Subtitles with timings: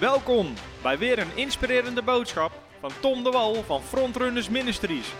[0.00, 5.14] Welkom bij weer een inspirerende boodschap van Tom de Wal van Frontrunners Ministries.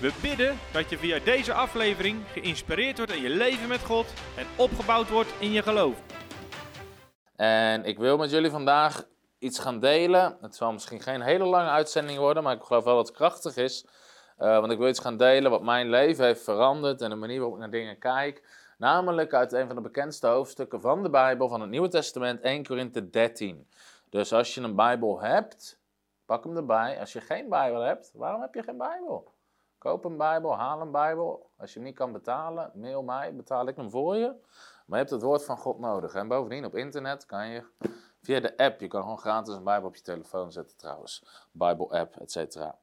[0.00, 4.06] We bidden dat je via deze aflevering geïnspireerd wordt in je leven met God
[4.36, 6.02] en opgebouwd wordt in je geloof.
[7.36, 9.04] En ik wil met jullie vandaag
[9.38, 10.36] iets gaan delen.
[10.40, 13.56] Het zal misschien geen hele lange uitzending worden, maar ik geloof wel dat het krachtig
[13.56, 13.86] is.
[14.38, 17.38] Uh, want ik wil iets gaan delen wat mijn leven heeft veranderd en de manier
[17.38, 18.42] waarop ik naar dingen kijk.
[18.82, 22.66] Namelijk uit een van de bekendste hoofdstukken van de Bijbel, van het Nieuwe Testament, 1
[22.66, 23.68] Korinthe 13.
[24.08, 25.80] Dus als je een Bijbel hebt,
[26.24, 27.00] pak hem erbij.
[27.00, 29.34] Als je geen Bijbel hebt, waarom heb je geen Bijbel?
[29.78, 31.50] Koop een Bijbel, haal een Bijbel.
[31.56, 34.26] Als je hem niet kan betalen, mail mij, betaal ik hem voor je.
[34.86, 36.14] Maar je hebt het woord van God nodig.
[36.14, 37.64] En bovendien, op internet kan je
[38.22, 41.24] via de app, je kan gewoon gratis een Bijbel op je telefoon zetten trouwens.
[41.52, 42.78] Bijbel app, et cetera.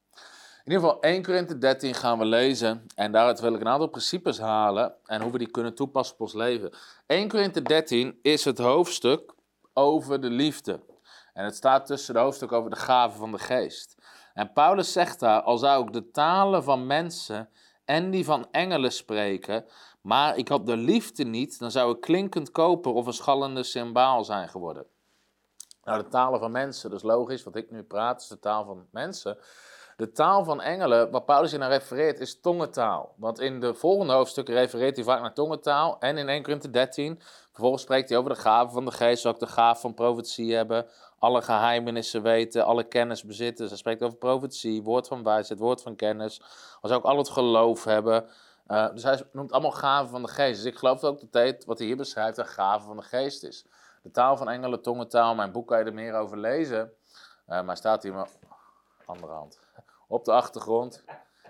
[0.69, 2.85] In ieder geval 1 Korinthe 13 gaan we lezen.
[2.95, 6.21] En daaruit wil ik een aantal principes halen en hoe we die kunnen toepassen op
[6.21, 6.73] ons leven.
[7.05, 9.33] 1 Korinthe 13 is het hoofdstuk
[9.73, 10.79] over de liefde.
[11.33, 13.95] En het staat tussen de hoofdstuk over de gaven van de geest.
[14.33, 17.49] En Paulus zegt daar, al zou ik de talen van mensen
[17.85, 19.65] en die van engelen spreken,
[20.01, 24.23] maar ik had de liefde niet, dan zou ik klinkend koper of een schallende symbaal
[24.23, 24.85] zijn geworden.
[25.83, 28.65] Nou, de talen van mensen, dat is logisch, wat ik nu praat, is de taal
[28.65, 29.37] van mensen.
[29.99, 33.13] De taal van engelen, waar Paulus hier naar refereert, is tongentaal.
[33.15, 35.99] Want in de volgende hoofdstukken refereert hij vaak naar tongentaal.
[35.99, 39.39] En in 1 Corinthië 13, vervolgens spreekt hij over de gaven van de geest, ook
[39.39, 40.85] de gaven van profetie hebben,
[41.17, 43.57] alle geheimenissen weten, alle kennis bezitten.
[43.57, 46.41] Dus hij spreekt over profetie, woord van wijsheid, woord van kennis.
[46.81, 48.25] Als ook al het geloof hebben.
[48.67, 50.63] Uh, dus hij noemt allemaal gaven van de geest.
[50.63, 53.43] Dus ik geloof ook dat dit, wat hij hier beschrijft, een gave van de geest
[53.43, 53.65] is.
[54.03, 56.93] De taal van engelen, tongentaal, mijn boek kan je er meer over lezen.
[57.47, 58.29] Uh, maar staat hier maar
[59.05, 59.59] andere hand.
[60.11, 61.03] Op de achtergrond.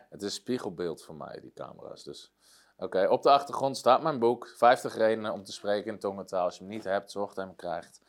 [0.10, 2.04] Het is een spiegelbeeld voor mij, die camera's.
[2.04, 2.34] Dus.
[2.78, 4.48] Oké, op de achtergrond staat mijn boek.
[4.48, 6.44] 50 redenen om te spreken in tongentaal.
[6.44, 8.02] Als je hem niet hebt, zorg dat je hem krijgt.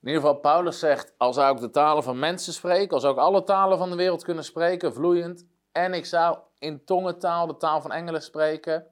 [0.00, 3.14] In ieder geval, Paulus zegt: Al zou ik de talen van mensen spreken, al zou
[3.14, 5.46] ik alle talen van de wereld kunnen spreken, vloeiend.
[5.72, 8.86] En ik zou in tongentaal de taal van engelen spreken.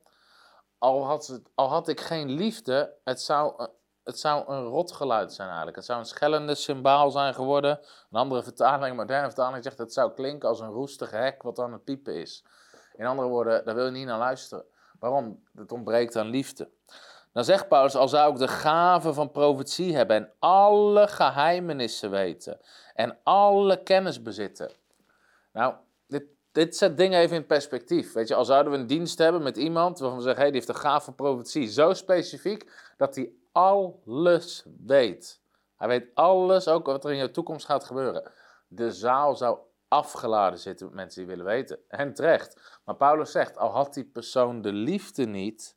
[0.79, 3.69] Al had, al had ik geen liefde, het zou
[4.05, 5.77] het zou een rotgeluid zijn eigenlijk.
[5.77, 7.79] Het zou een schellende symbaal zijn geworden.
[8.11, 11.59] Een andere vertaling, een moderne vertaling zegt het zou klinken als een roestig hek wat
[11.59, 12.45] aan het piepen is.
[12.97, 14.65] In andere woorden, daar wil je niet naar luisteren.
[14.99, 15.43] Waarom?
[15.57, 16.71] Het ontbreekt aan liefde.
[17.33, 22.61] Dan zegt Paulus, al zou ik de gave van profetie hebben en alle geheimenissen weten
[22.95, 24.71] en alle kennis bezitten.
[25.53, 25.75] Nou,
[26.07, 28.13] dit, dit zet dingen even in perspectief.
[28.13, 30.61] Weet je, al zouden we een dienst hebben met iemand waarvan we zeggen, hey, die
[30.61, 35.41] heeft de gave van profetie zo specifiek dat hij alles weet.
[35.77, 38.31] Hij weet alles, ook wat er in je toekomst gaat gebeuren.
[38.69, 41.79] De zaal zou afgeladen zitten met mensen die willen weten.
[41.89, 42.81] En terecht.
[42.85, 45.77] Maar Paulus zegt, al had die persoon de liefde niet,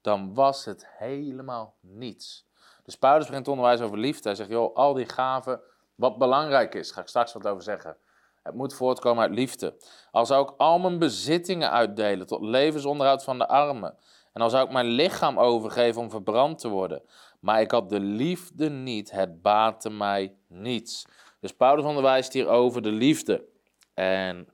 [0.00, 2.46] dan was het helemaal niets.
[2.82, 4.28] Dus Paulus begint onderwijs over liefde.
[4.28, 5.60] Hij zegt, joh, al die gaven,
[5.94, 7.96] wat belangrijk is, ga ik straks wat over zeggen.
[8.42, 9.76] Het moet voortkomen uit liefde.
[10.10, 13.96] Al zou ik al mijn bezittingen uitdelen tot levensonderhoud van de armen.
[14.36, 17.02] En dan zou ik mijn lichaam overgeven om verbrand te worden.
[17.40, 21.06] Maar ik had de liefde niet, het baatte mij niets.
[21.40, 23.48] Dus Paulus onderwijst hier over de liefde.
[23.94, 24.48] En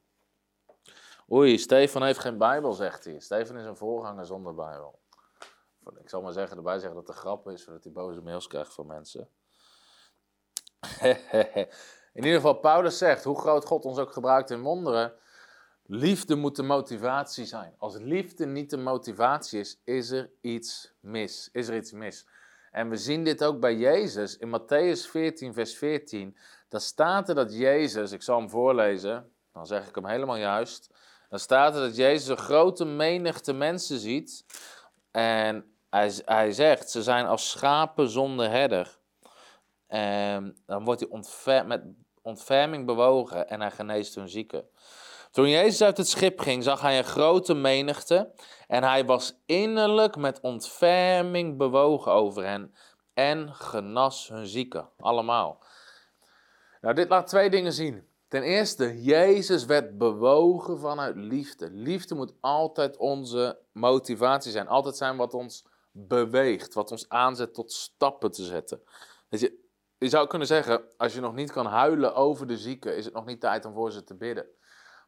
[1.32, 3.20] oei, Stefan heeft geen Bijbel, zegt hij.
[3.20, 4.98] Stefan is een voorganger zonder Bijbel.
[6.00, 8.74] Ik zal maar zeggen, erbij zeggen dat het grap is, zodat hij boze mails krijgt
[8.74, 9.28] van mensen.
[12.12, 15.12] in ieder geval, Paulus zegt, hoe groot God ons ook gebruikt in wonderen,
[15.94, 17.74] Liefde moet de motivatie zijn.
[17.78, 21.48] Als liefde niet de motivatie is, is er iets mis.
[21.52, 22.26] Is er iets mis.
[22.70, 24.36] En we zien dit ook bij Jezus.
[24.36, 26.36] In Matthäus 14, vers 14.
[26.68, 30.94] Daar staat er dat Jezus, ik zal hem voorlezen, dan zeg ik hem helemaal juist.
[31.28, 34.44] Dan staat er dat Jezus een grote menigte mensen ziet.
[35.10, 38.98] En hij, hij zegt, ze zijn als schapen zonder herder.
[39.86, 41.82] En dan wordt hij ontfer, met
[42.22, 44.68] ontferming bewogen en hij geneest hun zieken.
[45.32, 48.32] Toen Jezus uit het schip ging, zag hij een grote menigte
[48.66, 52.74] en hij was innerlijk met ontferming bewogen over hen
[53.14, 55.64] en genas hun zieken, allemaal.
[56.80, 58.06] Nou, dit laat twee dingen zien.
[58.28, 61.70] Ten eerste, Jezus werd bewogen vanuit liefde.
[61.70, 67.72] Liefde moet altijd onze motivatie zijn, altijd zijn wat ons beweegt, wat ons aanzet tot
[67.72, 68.82] stappen te zetten.
[69.28, 69.58] Je,
[69.98, 73.14] je zou kunnen zeggen, als je nog niet kan huilen over de zieken, is het
[73.14, 74.46] nog niet tijd om voor ze te bidden.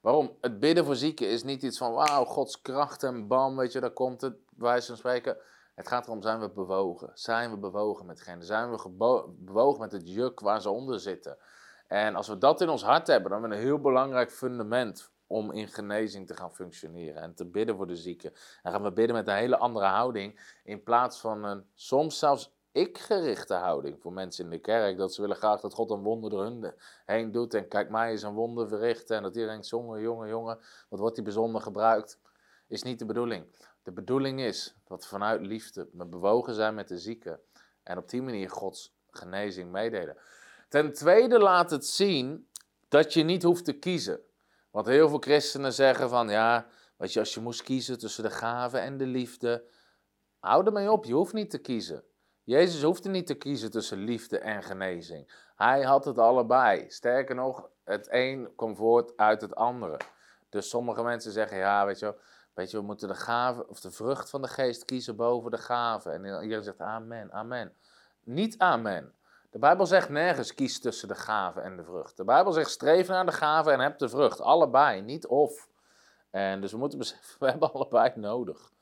[0.04, 0.36] Waarom?
[0.40, 3.80] Het bidden voor zieken is niet iets van wauw, Gods kracht en bam, weet je,
[3.80, 5.36] daar komt het, wijze van spreken.
[5.74, 7.10] Het gaat erom, zijn we bewogen?
[7.14, 8.36] Zijn we bewogen met?
[8.38, 8.90] Zijn we
[9.38, 11.36] bewogen met het juk waar ze onder zitten?
[11.86, 15.10] En als we dat in ons hart hebben, dan hebben we een heel belangrijk fundament
[15.26, 18.32] om in genezing te gaan functioneren en te bidden voor de zieken.
[18.62, 22.52] Dan gaan we bidden met een hele andere houding in plaats van een soms zelfs
[22.74, 24.96] ik-gerichte houding voor mensen in de kerk.
[24.96, 26.74] Dat ze willen graag dat God een wonder door hun
[27.06, 27.54] heen doet.
[27.54, 29.16] En kijk, mij is een wonder verrichten.
[29.16, 32.18] En dat iedereen denkt, jongen, jongen, jongen, wat wordt die bijzonder gebruikt?
[32.68, 33.46] Is niet de bedoeling.
[33.82, 37.40] De bedoeling is dat we vanuit liefde we bewogen zijn met de zieken.
[37.82, 40.16] En op die manier Gods genezing meedelen.
[40.68, 42.48] Ten tweede laat het zien
[42.88, 44.20] dat je niet hoeft te kiezen.
[44.70, 46.66] Want heel veel christenen zeggen van ja,
[46.96, 49.64] weet je, als je moest kiezen tussen de gave en de liefde,
[50.38, 52.04] hou ermee op, je hoeft niet te kiezen.
[52.44, 55.32] Jezus hoefde niet te kiezen tussen liefde en genezing.
[55.56, 56.90] Hij had het allebei.
[56.90, 59.96] Sterker nog, het een komt voort uit het andere.
[60.48, 62.14] Dus sommige mensen zeggen, ja, weet je,
[62.54, 65.58] weet je we moeten de gave of de vrucht van de geest kiezen boven de
[65.58, 66.10] gave.
[66.10, 67.72] En iedereen zegt amen, amen.
[68.24, 69.14] Niet amen.
[69.50, 72.16] De Bijbel zegt nergens kies tussen de gave en de vrucht.
[72.16, 74.40] De Bijbel zegt streef naar de gave en heb de vrucht.
[74.40, 75.68] Allebei, niet of.
[76.30, 78.72] En dus we moeten beseffen, we hebben allebei nodig.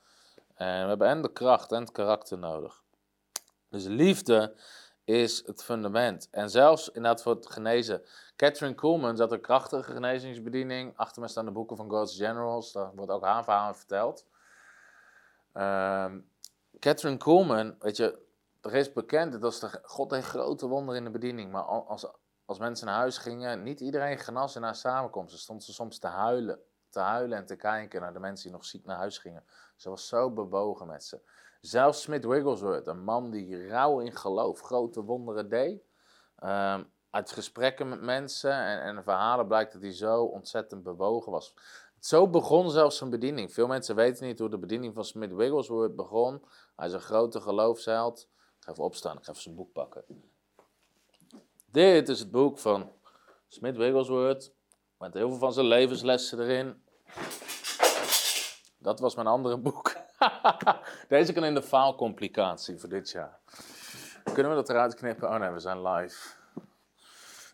[0.55, 2.82] En we hebben en de kracht en het karakter nodig.
[3.73, 4.55] Dus liefde
[5.05, 6.29] is het fundament.
[6.31, 8.03] En zelfs inderdaad voor het genezen.
[8.37, 10.97] Catherine Kuhlman zat een krachtige genezingsbediening.
[10.97, 12.73] Achter me staan de boeken van God's Generals.
[12.73, 14.27] Daar wordt ook haar verhaal verteld.
[15.55, 16.31] Um,
[16.79, 18.19] Catherine Kuhlman, weet je,
[18.61, 21.53] er is bekend dat God heeft grote wonderen in de bediening.
[21.53, 22.07] Maar als,
[22.45, 25.39] als mensen naar huis gingen, niet iedereen genas in haar samenkomsten.
[25.39, 26.59] Stond ze soms te huilen,
[26.89, 29.45] te huilen en te kijken naar de mensen die nog ziek naar huis gingen.
[29.77, 31.21] Ze was zo bewogen met ze.
[31.63, 35.83] Zelfs Smith Wigglesworth, een man die rauw in geloof grote wonderen deed.
[36.45, 41.55] Um, uit gesprekken met mensen en, en verhalen blijkt dat hij zo ontzettend bewogen was.
[42.01, 43.53] Zo begon zelfs zijn bediening.
[43.53, 46.45] Veel mensen weten niet hoe de bediening van Smith Wigglesworth begon.
[46.77, 48.29] Hij is een grote geloofsheld.
[48.59, 50.05] Ik ga even opstaan, ik ga even zijn boek pakken.
[51.65, 52.93] Dit is het boek van
[53.49, 54.53] Smith Wigglesworth.
[54.99, 56.83] Met heel veel van zijn levenslessen erin.
[58.79, 60.02] Dat was mijn andere boek.
[61.09, 63.39] Deze kan in de faalcomplicatie voor dit jaar.
[64.25, 65.29] Kunnen we dat eruit knippen?
[65.29, 66.29] Oh nee, we zijn live.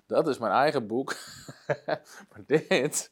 [0.06, 1.14] Dat is mijn eigen boek.
[2.30, 3.10] maar dit.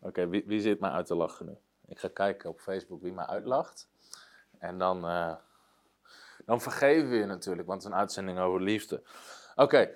[0.00, 1.56] Oké, wie, wie zit mij uit te lachen nu?
[1.86, 3.88] Ik ga kijken op Facebook wie mij uitlacht.
[4.58, 5.34] En dan, uh,
[6.44, 9.02] dan vergeven we je natuurlijk, want het is een uitzending over liefde.
[9.54, 9.90] Oké,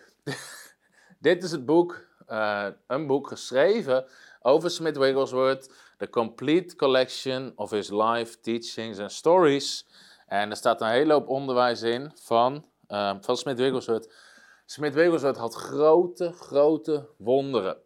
[1.19, 2.11] dit is het boek.
[2.29, 4.07] Uh, een boek geschreven
[4.43, 5.69] over Smith Wigglesworth.
[5.99, 9.87] The Complete Collection of His Life Teachings and Stories.
[10.27, 14.13] En er staat een hele hoop onderwijs in van, uh, van Smith Wigglesworth.
[14.67, 17.77] Smith Wigglesworth had grote, grote wonderen.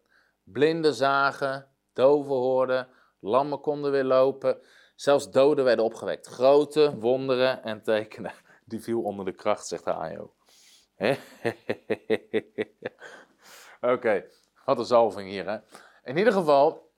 [0.45, 2.89] Blinden zagen, doven hoorden,
[3.21, 4.59] lammen konden weer lopen.
[4.95, 6.27] Zelfs doden werden opgewekt.
[6.27, 8.33] Grote wonderen en tekenen.
[8.65, 10.33] Die viel onder de kracht, zegt de AIO.
[13.95, 14.25] Oké,
[14.65, 15.59] wat een zalving hier, hè.
[16.07, 16.93] In ieder geval,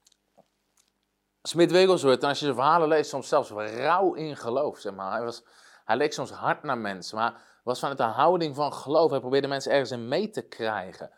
[1.43, 5.13] Smith Wigglesworth, als je zijn verhalen leest, soms zelfs rauw in geloof, zeg maar.
[5.13, 5.45] Hij, was,
[5.85, 9.11] hij leek soms hard naar mensen, maar was vanuit een houding van geloof.
[9.11, 11.11] Hij probeerde mensen ergens in mee te krijgen.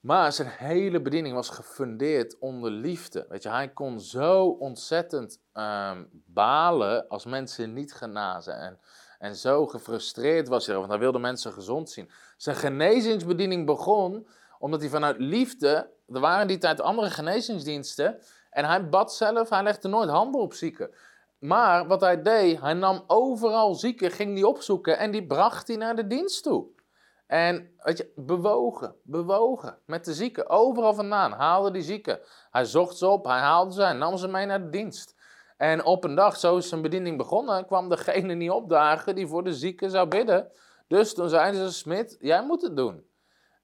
[0.00, 3.26] Maar zijn hele bediening was gefundeerd onder liefde.
[3.28, 8.60] Weet je, hij kon zo ontzettend ehm, balen als mensen niet genazen.
[8.60, 8.80] En,
[9.18, 12.10] en zo gefrustreerd was hij, want hij wilde mensen gezond zien.
[12.36, 14.28] Zijn genezingsbediening begon
[14.58, 18.20] omdat hij vanuit liefde, er waren in die tijd andere genezingsdiensten,
[18.50, 20.90] en hij bad zelf, hij legde nooit handen op zieken.
[21.38, 25.76] Maar wat hij deed, hij nam overal zieken, ging die opzoeken en die bracht hij
[25.76, 26.66] naar de dienst toe.
[27.26, 32.20] En weet je, bewogen, bewogen met de zieken, overal vandaan, haalde die zieken.
[32.50, 35.16] Hij zocht ze op, hij haalde ze en nam ze mee naar de dienst.
[35.56, 39.44] En op een dag, zo is zijn bediening begonnen, kwam degene niet opdagen die voor
[39.44, 40.50] de zieken zou bidden.
[40.86, 43.06] Dus toen zeiden ze, Smit, jij moet het doen.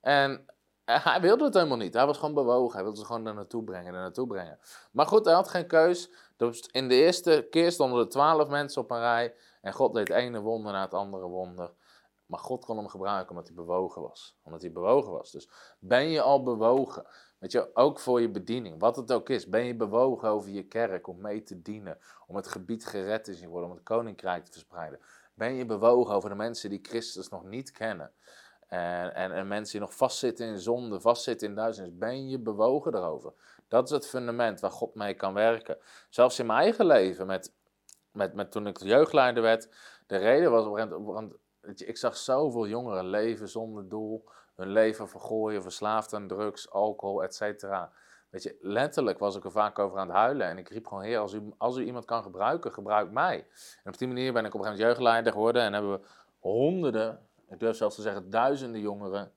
[0.01, 0.45] En
[0.85, 1.95] hij wilde het helemaal niet.
[1.95, 2.75] Hij was gewoon bewogen.
[2.75, 4.59] Hij wilde ze gewoon er naartoe brengen, er naartoe brengen.
[4.93, 6.11] Maar goed, hij had geen keus.
[6.37, 9.35] Dus in de eerste keer stonden er twaalf mensen op een rij.
[9.61, 11.73] En God deed het ene wonder na het andere wonder.
[12.27, 14.37] Maar God kon hem gebruiken omdat hij bewogen was.
[14.43, 15.31] Omdat hij bewogen was.
[15.31, 15.49] Dus
[15.79, 17.07] ben je al bewogen?
[17.39, 19.49] Weet je, ook voor je bediening, wat het ook is.
[19.49, 21.99] Ben je bewogen over je kerk om mee te dienen?
[22.27, 25.01] Om het gebied gered te zien worden, om het koninkrijk te verspreiden?
[25.35, 28.13] Ben je bewogen over de mensen die Christus nog niet kennen?
[28.75, 32.93] En, en, en, mensen die nog vastzitten in zonde, vastzitten in duisternis, ben je bewogen
[32.93, 33.33] daarover.
[33.69, 35.79] Dat is het fundament waar God mee kan werken.
[36.09, 37.53] Zelfs in mijn eigen leven, met,
[38.13, 39.69] met, met toen ik jeugdleider werd,
[40.07, 41.33] de reden was, want
[41.75, 47.35] ik zag zoveel jongeren leven zonder doel, hun leven vergooien, verslaafd aan drugs, alcohol, et
[47.35, 47.93] cetera.
[48.31, 50.47] Weet je, letterlijk was ik er vaak over aan het huilen.
[50.47, 53.47] En ik riep gewoon, heer, als u, als u iemand kan gebruiken, gebruik mij.
[53.85, 56.07] En op die manier ben ik op een gegeven moment jeugdleider geworden en hebben we
[56.39, 59.33] honderden, ik durf zelfs te zeggen duizenden jongeren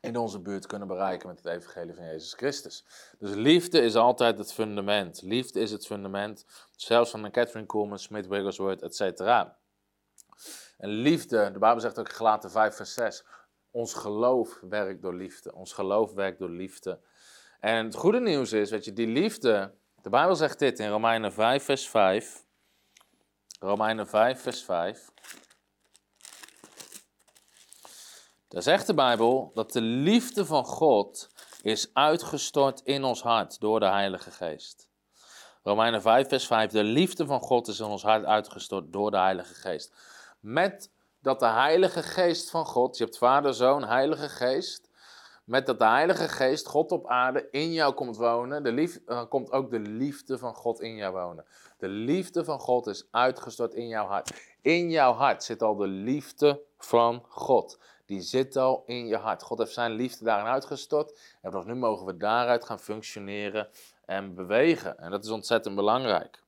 [0.00, 2.84] in onze buurt kunnen bereiken met het evangelie van Jezus Christus.
[3.18, 5.22] Dus liefde is altijd het fundament.
[5.22, 9.20] Liefde is het fundament, zelfs van Catherine Kuhlman, Smith, Wigglesworth, etc.
[10.78, 13.24] En liefde, de Bijbel zegt ook in Galaten 5 vers 6,
[13.70, 15.54] ons geloof werkt door liefde.
[15.54, 17.00] Ons geloof werkt door liefde.
[17.60, 21.32] En het goede nieuws is, weet je, die liefde, de Bijbel zegt dit in Romeinen
[21.32, 22.44] 5 vers 5.
[23.58, 25.12] Romeinen 5 vers 5.
[28.50, 31.28] Daar zegt de Bijbel dat de liefde van God
[31.62, 34.88] is uitgestort in ons hart door de Heilige Geest.
[35.62, 36.70] Romeinen 5, vers 5.
[36.70, 39.94] De liefde van God is in ons hart uitgestort door de Heilige Geest.
[40.40, 40.90] Met
[41.20, 44.88] dat de Heilige Geest van God, je hebt Vader, Zoon, Heilige Geest.
[45.44, 49.28] Met dat de Heilige Geest, God op aarde, in jou komt wonen, de lief, dan
[49.28, 51.44] komt ook de liefde van God in jou wonen.
[51.78, 54.54] De liefde van God is uitgestort in jouw hart.
[54.62, 57.78] In jouw hart zit al de liefde van God
[58.10, 59.42] die zit al in je hart.
[59.42, 61.18] God heeft zijn liefde daarin uitgestort.
[61.40, 63.68] En vanaf nu mogen we daaruit gaan functioneren
[64.04, 64.98] en bewegen.
[64.98, 66.42] En dat is ontzettend belangrijk.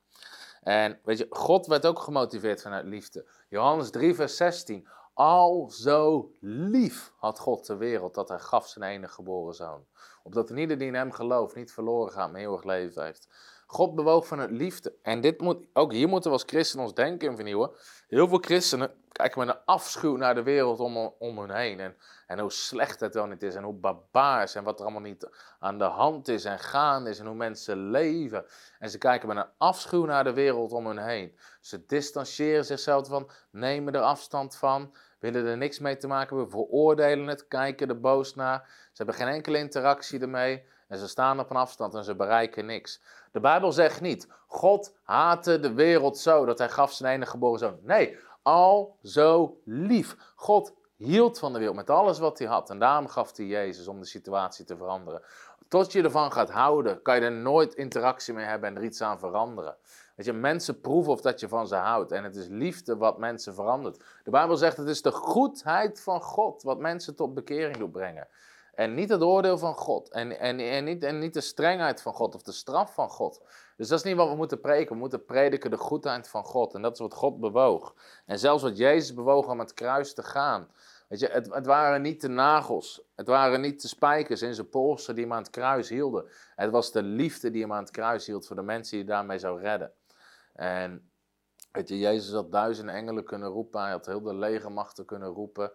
[0.63, 3.27] En weet je, God werd ook gemotiveerd vanuit liefde.
[3.49, 4.89] Johannes 3, vers 16.
[5.15, 9.87] Al zo lief had God de wereld dat hij gaf zijn enige geboren zoon.
[10.23, 13.29] Opdat ieder die in hem gelooft niet verloren gaat, maar eeuwig leven heeft.
[13.67, 14.95] God bewoog vanuit liefde.
[15.03, 17.71] En dit moet, ook hier moeten we als christenen ons denken vernieuwen.
[18.09, 20.81] Heel veel christenen kijken met een afschuw naar de wereld
[21.19, 21.81] om, hen heen.
[21.81, 23.55] En, en hoe slecht het wel niet is.
[23.55, 24.55] En hoe barbaars.
[24.55, 25.29] En wat er allemaal niet
[25.59, 27.19] aan de hand is en gaande is.
[27.19, 28.45] En hoe mensen leven.
[28.79, 31.39] En ze kijken met een afschuw naar de wereld om hen heen.
[31.61, 33.31] Ze distancieren zichzelf van.
[33.51, 34.95] Nemen er afstand van.
[35.19, 36.55] Willen er niks mee te maken hebben.
[36.55, 37.49] Veroordelen het.
[37.49, 38.69] Kijken er boos naar.
[38.69, 40.65] Ze hebben geen enkele interactie ermee.
[40.89, 43.03] En ze staan op een afstand en ze bereiken niks.
[43.31, 47.59] De Bijbel zegt niet, God haatte de wereld zo dat hij gaf zijn enige geboren
[47.59, 47.79] zoon.
[47.83, 50.17] Nee, al zo lief.
[50.37, 52.71] God hield van de wereld met alles wat hij had.
[52.71, 55.23] En daarom gaf hij Jezus om de situatie te veranderen.
[55.69, 59.01] Tot je ervan gaat houden, kan je er nooit interactie mee hebben en er iets
[59.01, 59.77] aan veranderen.
[60.17, 62.13] Weet je, mensen proeven of dat je van ze houdt.
[62.13, 64.05] En het is liefde wat mensen verandert.
[64.25, 68.29] De Bijbel zegt het is de goedheid van God wat mensen tot bekering doet brengen.
[68.75, 70.11] En niet het oordeel van God.
[70.11, 73.41] En, en, en, niet, en niet de strengheid van God of de straf van God.
[73.77, 74.93] Dus dat is niet wat we moeten preken.
[74.93, 76.75] We moeten prediken de goedheid van God.
[76.75, 77.95] En dat is wat God bewoog.
[78.27, 80.69] En zelfs wat Jezus bewoog om het kruis te gaan.
[81.09, 83.03] Weet je, het, het waren niet de nagels.
[83.15, 86.31] Het waren niet de spijkers in zijn polsen die hem aan het kruis hielden.
[86.55, 89.15] Het was de liefde die hem aan het kruis hield voor de mensen die hij
[89.15, 89.93] daarmee zou redden.
[90.53, 91.11] En
[91.73, 93.81] weet je, Jezus had duizenden engelen kunnen roepen.
[93.81, 95.73] Hij had heel de legermachten kunnen roepen.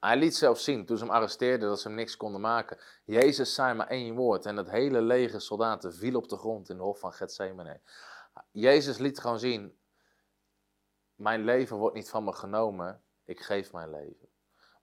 [0.00, 2.78] Hij liet zelf zien, toen ze hem arresteerden, dat ze hem niks konden maken.
[3.04, 6.76] Jezus zei maar één woord en het hele leger soldaten viel op de grond in
[6.76, 7.80] de hof van Gethsemane.
[8.50, 9.78] Jezus liet gewoon zien,
[11.14, 14.28] mijn leven wordt niet van me genomen, ik geef mijn leven.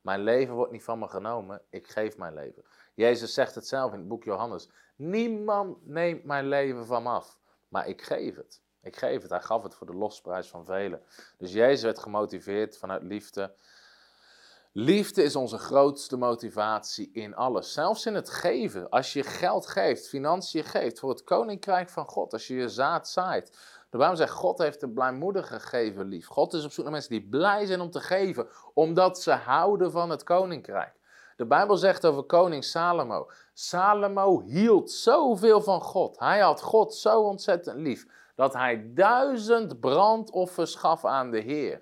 [0.01, 2.63] Mijn leven wordt niet van me genomen, ik geef mijn leven.
[2.93, 4.69] Jezus zegt het zelf in het boek Johannes.
[4.95, 8.61] Niemand neemt mijn leven van me af, maar ik geef het.
[8.81, 9.29] Ik geef het.
[9.29, 11.01] Hij gaf het voor de losprijs van velen.
[11.37, 13.53] Dus Jezus werd gemotiveerd vanuit liefde.
[14.79, 17.73] Liefde is onze grootste motivatie in alles.
[17.73, 18.89] Zelfs in het geven.
[18.89, 22.33] Als je geld geeft, financiën geeft voor het koninkrijk van God.
[22.33, 23.57] Als je je zaad zaait.
[23.89, 26.27] De Bijbel zegt, God heeft de blijmoedige geven lief.
[26.27, 28.47] God is op zoek naar mensen die blij zijn om te geven.
[28.73, 30.93] Omdat ze houden van het koninkrijk.
[31.35, 33.29] De Bijbel zegt over koning Salomo.
[33.53, 36.19] Salomo hield zoveel van God.
[36.19, 38.05] Hij had God zo ontzettend lief.
[38.35, 41.81] Dat hij duizend brandoffers gaf aan de Heer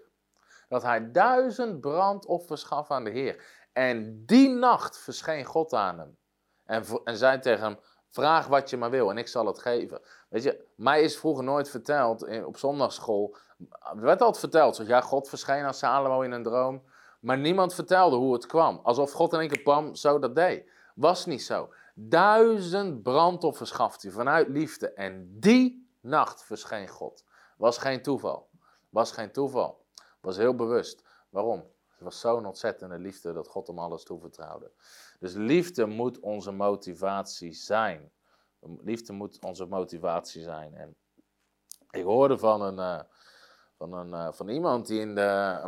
[0.69, 3.43] dat hij duizend brandoffers gaf aan de Heer.
[3.73, 6.17] En die nacht verscheen God aan hem.
[6.65, 7.79] En, en zei tegen hem,
[8.09, 10.01] vraag wat je maar wil en ik zal het geven.
[10.29, 13.35] Weet je, mij is vroeger nooit verteld op zondagschool.
[13.79, 16.83] Er werd altijd verteld, zo, ja, God verscheen aan Salomo in een droom.
[17.19, 18.79] Maar niemand vertelde hoe het kwam.
[18.83, 20.71] Alsof God in één keer kwam, zo dat deed.
[20.95, 21.73] Was niet zo.
[21.95, 24.93] Duizend brandoffers gaf hij vanuit liefde.
[24.93, 27.23] En die nacht verscheen God.
[27.57, 28.49] Was geen toeval.
[28.89, 29.84] Was geen toeval
[30.25, 31.03] was heel bewust.
[31.29, 31.73] Waarom?
[31.89, 34.71] Het was zo'n ontzettende liefde dat God hem alles toevertrouwde.
[35.19, 38.11] Dus liefde moet onze motivatie zijn.
[38.83, 40.75] Liefde moet onze motivatie zijn.
[40.75, 40.95] En
[41.89, 42.99] ik hoorde van een, uh,
[43.77, 45.59] van, een, uh, van iemand die in de,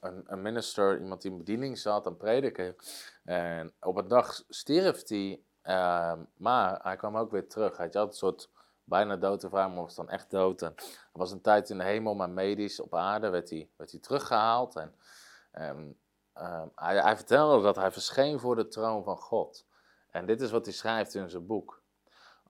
[0.00, 2.76] een, een, minister, iemand die in bediening zat, aan prediken.
[3.24, 7.76] En op een dag stierf hij, uh, maar hij kwam ook weer terug.
[7.76, 8.50] Hij had een soort
[8.90, 10.62] bijna dood vragen, maar was dan echt dood.
[10.62, 13.90] En er was een tijd in de hemel, maar medisch op aarde werd hij, werd
[13.90, 14.76] hij teruggehaald.
[14.76, 14.94] En,
[15.50, 15.86] ehm,
[16.32, 19.66] ehm, hij, hij vertelde dat hij verscheen voor de troon van God.
[20.10, 21.82] En dit is wat hij schrijft in zijn boek.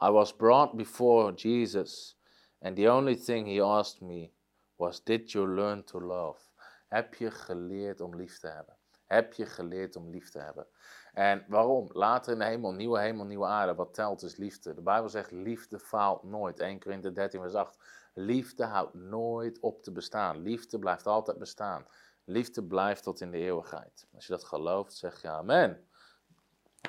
[0.03, 2.19] I was brought before Jesus,
[2.61, 4.31] and the only thing he asked me
[4.77, 6.41] was, did you learn to love?
[6.89, 8.77] Heb je geleerd om lief te hebben?
[9.07, 10.67] Heb je geleerd om lief te hebben?
[11.15, 11.89] En waarom?
[11.93, 13.75] Later in de hemel, nieuwe hemel, nieuwe aarde.
[13.75, 14.75] Wat telt is liefde.
[14.75, 16.61] De Bijbel zegt, liefde faalt nooit.
[16.61, 17.79] 1 Korinther 13 vers 8.
[18.15, 20.39] Liefde houdt nooit op te bestaan.
[20.39, 21.87] Liefde blijft altijd bestaan.
[22.25, 24.07] Liefde blijft tot in de eeuwigheid.
[24.15, 25.89] Als je dat gelooft, zeg je amen.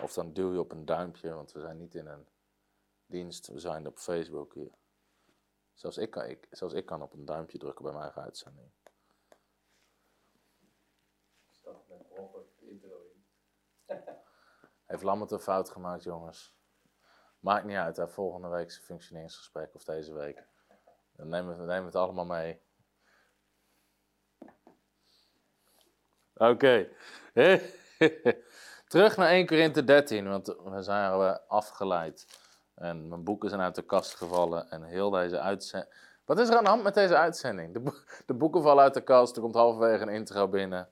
[0.01, 2.28] Of dan duw je op een duimpje, want we zijn niet in een
[3.06, 4.72] dienst, we zijn op Facebook hier.
[5.74, 8.68] Zelfs ik, kan, ik, zelfs ik kan op een duimpje drukken bij mijn eigen uitzending.
[14.92, 16.56] Heeft Lammert een fout gemaakt, jongens?
[17.40, 18.08] Maakt niet uit, hè.
[18.08, 20.44] volgende week een functioneringsgesprek of deze week.
[21.16, 22.62] Dan nemen we, nemen het allemaal mee.
[26.34, 26.88] Oké.
[28.88, 32.28] Terug naar 1 Korinthe 13, want we zijn afgeleid.
[32.76, 35.94] En mijn boeken zijn uit de kast gevallen en heel deze uitzending...
[36.26, 37.74] Wat is er aan de hand met deze uitzending?
[37.74, 40.90] De, de boeken vallen uit de kast, er komt halverwege een intro binnen.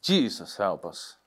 [0.00, 1.24] Jesus, help us.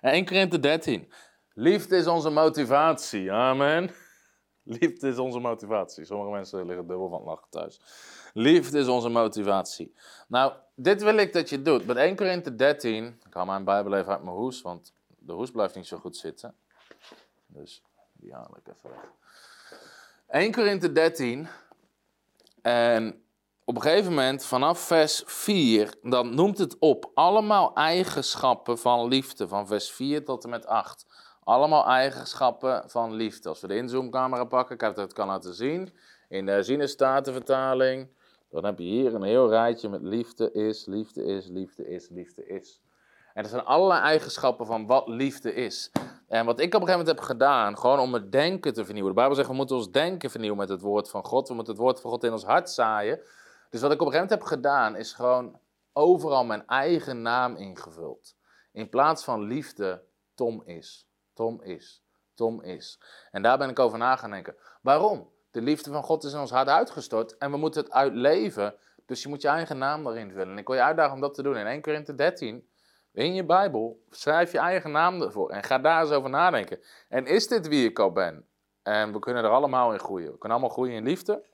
[0.00, 1.12] En 1 Korinthe 13.
[1.54, 3.32] Liefde is onze motivatie.
[3.32, 3.90] Amen.
[4.78, 6.04] Liefde is onze motivatie.
[6.04, 7.80] Sommige mensen liggen dubbel van het lachen thuis.
[8.32, 9.94] Liefde is onze motivatie.
[10.28, 11.86] Nou, dit wil ik dat je doet.
[11.86, 13.20] Met 1 Korinthe 13.
[13.26, 16.16] Ik haal mijn Bijbel even uit mijn hoes, want de hoes blijft niet zo goed
[16.16, 16.54] zitten.
[17.46, 19.10] Dus die haal ik even weg.
[20.28, 21.48] 1 Korinthe 13.
[22.62, 23.23] En
[23.64, 29.48] op een gegeven moment, vanaf vers 4, dan noemt het op allemaal eigenschappen van liefde.
[29.48, 31.06] Van vers 4 tot en met 8.
[31.44, 33.48] Allemaal eigenschappen van liefde.
[33.48, 35.92] Als we de inzoomcamera pakken, ik heb het kan laten zien.
[36.28, 38.08] In de Zienestatenvertaling,
[38.50, 42.46] dan heb je hier een heel rijtje met liefde is, liefde is, liefde is, liefde
[42.46, 42.80] is.
[43.34, 45.90] En er zijn allerlei eigenschappen van wat liefde is.
[46.28, 49.12] En wat ik op een gegeven moment heb gedaan, gewoon om het denken te vernieuwen.
[49.12, 51.48] De Bijbel zegt, we moeten ons denken vernieuwen met het woord van God.
[51.48, 53.20] We moeten het woord van God in ons hart zaaien.
[53.74, 55.58] Dus wat ik op een gegeven heb gedaan, is gewoon
[55.92, 58.36] overal mijn eigen naam ingevuld.
[58.72, 60.02] In plaats van liefde,
[60.34, 61.08] Tom is.
[61.32, 62.02] Tom is.
[62.34, 63.00] Tom is.
[63.30, 64.56] En daar ben ik over na gaan denken.
[64.82, 65.30] Waarom?
[65.50, 68.74] De liefde van God is in ons hart uitgestort en we moeten het uitleven.
[69.06, 70.50] Dus je moet je eigen naam erin vullen.
[70.50, 71.56] En ik wil je uitdagen om dat te doen.
[71.56, 72.68] In 1 Korinthe 13,
[73.12, 75.50] in je Bijbel, schrijf je eigen naam ervoor.
[75.50, 76.80] En ga daar eens over nadenken.
[77.08, 78.46] En is dit wie ik al ben?
[78.82, 80.32] En we kunnen er allemaal in groeien.
[80.32, 81.52] We kunnen allemaal groeien in liefde.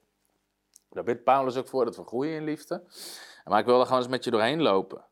[0.90, 2.82] Daar bidt Paulus ook voor dat we groeien in liefde.
[3.44, 5.04] Maar ik wil er gewoon eens met je doorheen lopen.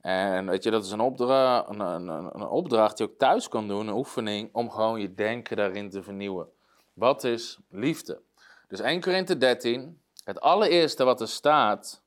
[0.00, 3.48] En weet je, dat is een opdracht, een, een, een opdracht die je ook thuis
[3.48, 6.48] kan doen, een oefening, om gewoon je denken daarin te vernieuwen.
[6.92, 8.22] Wat is liefde?
[8.68, 12.02] Dus 1 Korinthe 13, het allereerste wat er staat,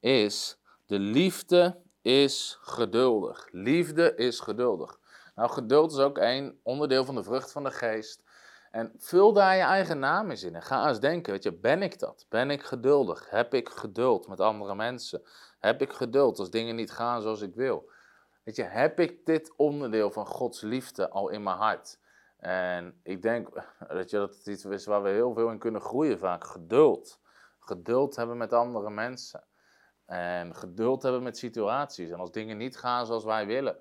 [0.00, 3.48] is, de liefde is geduldig.
[3.50, 4.98] Liefde is geduldig.
[5.34, 8.22] Nou, geduld is ook een onderdeel van de vrucht van de geest.
[8.70, 10.54] En vul daar je eigen naam eens in.
[10.54, 12.26] En ga eens denken, weet je, ben ik dat?
[12.28, 13.30] Ben ik geduldig?
[13.30, 15.22] Heb ik geduld met andere mensen?
[15.58, 17.90] Heb ik geduld als dingen niet gaan zoals ik wil?
[18.44, 21.98] Weet je, heb ik dit onderdeel van Gods liefde al in mijn hart?
[22.38, 23.48] En ik denk
[23.88, 26.44] dat, je, dat het iets is waar we heel veel in kunnen groeien vaak.
[26.44, 27.20] Geduld.
[27.58, 29.44] Geduld hebben met andere mensen.
[30.06, 32.10] En geduld hebben met situaties.
[32.10, 33.76] En als dingen niet gaan zoals wij willen.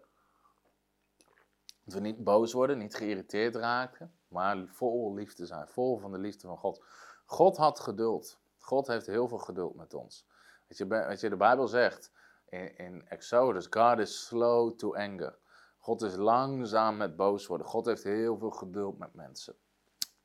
[1.87, 4.13] Dat we niet boos worden, niet geïrriteerd raken.
[4.27, 5.67] Maar vol liefde zijn.
[5.67, 6.83] Vol van de liefde van God.
[7.25, 8.39] God had geduld.
[8.57, 10.25] God heeft heel veel geduld met ons.
[10.67, 12.11] Weet je, je de Bijbel zegt
[12.45, 15.37] in, in Exodus: God is slow to anger.
[15.79, 17.67] God is langzaam met boos worden.
[17.67, 19.55] God heeft heel veel geduld met mensen.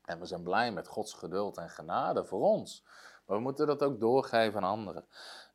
[0.05, 2.83] En we zijn blij met Gods geduld en genade voor ons.
[3.25, 5.05] Maar we moeten dat ook doorgeven aan anderen.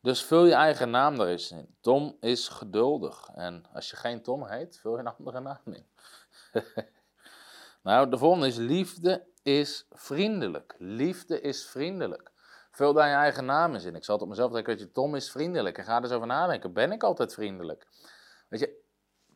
[0.02, 1.76] Dus vul je eigen naam er eens in.
[1.80, 3.28] Tom is geduldig.
[3.34, 5.86] En als je geen Tom heet, vul je een andere naam in.
[7.82, 10.74] nou, de volgende is liefde is vriendelijk.
[10.78, 12.30] Liefde is vriendelijk.
[12.70, 13.94] Vul daar je eigen naam eens in.
[13.94, 15.78] Ik zal het op mezelf denken, dat je, Tom is vriendelijk.
[15.78, 16.72] En ga er eens over nadenken.
[16.72, 17.86] Ben ik altijd vriendelijk?
[18.48, 18.87] Weet je,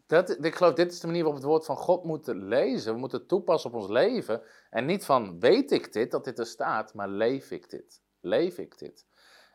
[0.07, 2.93] dat, ik geloof, dit is de manier waarop we het woord van God moeten lezen.
[2.93, 4.43] We moeten het toepassen op ons leven.
[4.71, 8.01] En niet van, weet ik dit, dat dit er staat, maar leef ik dit?
[8.21, 9.07] Leef ik dit?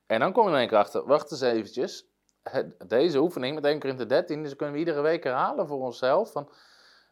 [0.06, 2.08] En dan kom je in één keer achter, wacht eens eventjes.
[2.88, 6.32] Deze oefening met 1 de 13, dus kunnen we iedere week herhalen voor onszelf.
[6.32, 6.50] Van,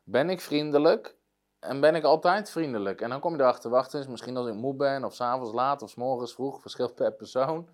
[0.03, 1.15] ben ik vriendelijk?
[1.59, 3.01] En ben ik altijd vriendelijk?
[3.01, 5.81] En dan kom je erachter, wacht eens, misschien als ik moe ben, of s'avonds laat,
[5.81, 7.69] of s morgens vroeg, verschilt per persoon.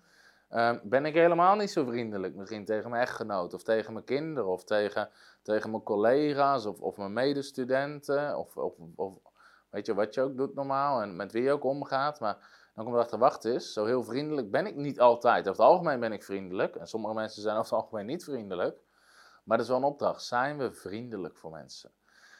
[0.52, 2.34] Ehm, ben ik helemaal niet zo vriendelijk.
[2.34, 5.10] Misschien tegen mijn echtgenoot, of tegen mijn kinderen, of tegen,
[5.42, 8.56] tegen mijn collega's, of, of mijn medestudenten, of,
[8.96, 9.18] of,
[9.70, 12.20] weet je wat je ook doet normaal en met wie je ook omgaat.
[12.20, 12.34] Maar
[12.74, 15.48] dan kom je erachter, wacht eens, zo heel vriendelijk ben ik niet altijd.
[15.48, 18.78] Over het algemeen ben ik vriendelijk, en sommige mensen zijn over het algemeen niet vriendelijk.
[19.44, 20.22] Maar dat is wel een opdracht.
[20.22, 21.90] Zijn we vriendelijk voor mensen?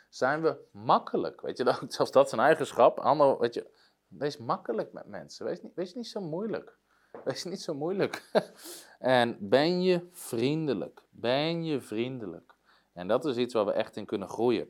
[0.08, 1.40] Zijn we makkelijk?
[1.40, 2.98] Weet je, zelfs dat is een eigenschap.
[2.98, 3.70] Ander, weet je,
[4.08, 5.46] wees makkelijk met mensen.
[5.46, 6.80] Wees niet, wees niet zo moeilijk.
[7.24, 8.30] Wees niet zo moeilijk.
[8.98, 11.02] en ben je vriendelijk?
[11.10, 12.54] Ben je vriendelijk?
[12.92, 14.68] En dat is iets waar we echt in kunnen groeien.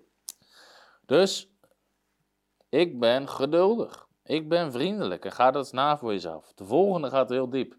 [1.06, 1.52] Dus
[2.68, 4.08] ik ben geduldig.
[4.24, 6.52] Ik ben vriendelijk en ga dat eens na voor jezelf.
[6.54, 7.76] De volgende gaat heel diep.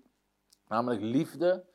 [0.67, 1.65] Namelijk liefde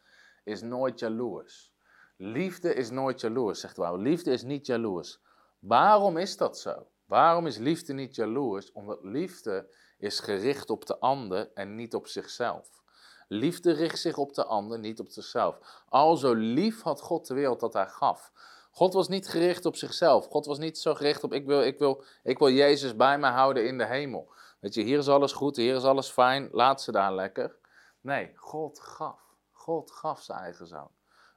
[0.44, 1.72] is nooit jaloers.
[2.16, 3.98] Liefde is nooit jaloers, zegt Bijbel.
[3.98, 5.20] Liefde is niet jaloers.
[5.58, 6.86] Waarom is dat zo?
[7.04, 8.72] Waarom is liefde niet jaloers?
[8.72, 12.82] Omdat liefde is gericht op de ander en niet op zichzelf.
[13.28, 15.82] Liefde richt zich op de ander, niet op zichzelf.
[15.88, 18.32] Alzo lief had God de wereld dat hij gaf.
[18.70, 20.26] God was niet gericht op zichzelf.
[20.26, 23.30] God was niet zo gericht op ik wil, ik wil, ik wil Jezus bij mij
[23.30, 24.32] houden in de hemel.
[24.60, 27.56] Weet je, hier is alles goed, hier is alles fijn, laat ze daar lekker.
[28.00, 29.20] Nee, God gaf.
[29.52, 30.90] God gaf zijn eigen zoon.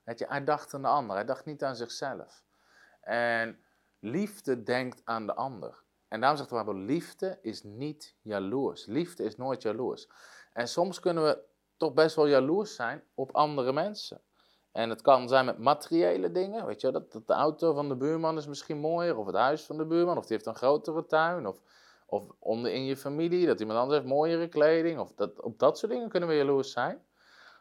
[0.03, 2.43] Weet je, hij dacht aan de ander, hij dacht niet aan zichzelf.
[3.01, 3.59] En
[3.99, 5.83] liefde denkt aan de ander.
[6.11, 8.85] En daarom zegt de Bijbel, liefde is niet jaloers.
[8.85, 10.07] Liefde is nooit jaloers.
[10.53, 11.39] En soms kunnen we
[11.77, 14.21] toch best wel jaloers zijn op andere mensen.
[14.71, 17.95] En het kan zijn met materiële dingen, weet je, dat, dat de auto van de
[17.95, 21.05] buurman is misschien mooier, of het huis van de buurman, of die heeft een grotere
[21.05, 21.61] tuin, of,
[22.05, 25.77] of onder in je familie, dat iemand anders heeft mooiere kleding, of dat, op dat
[25.77, 27.05] soort dingen kunnen we jaloers zijn.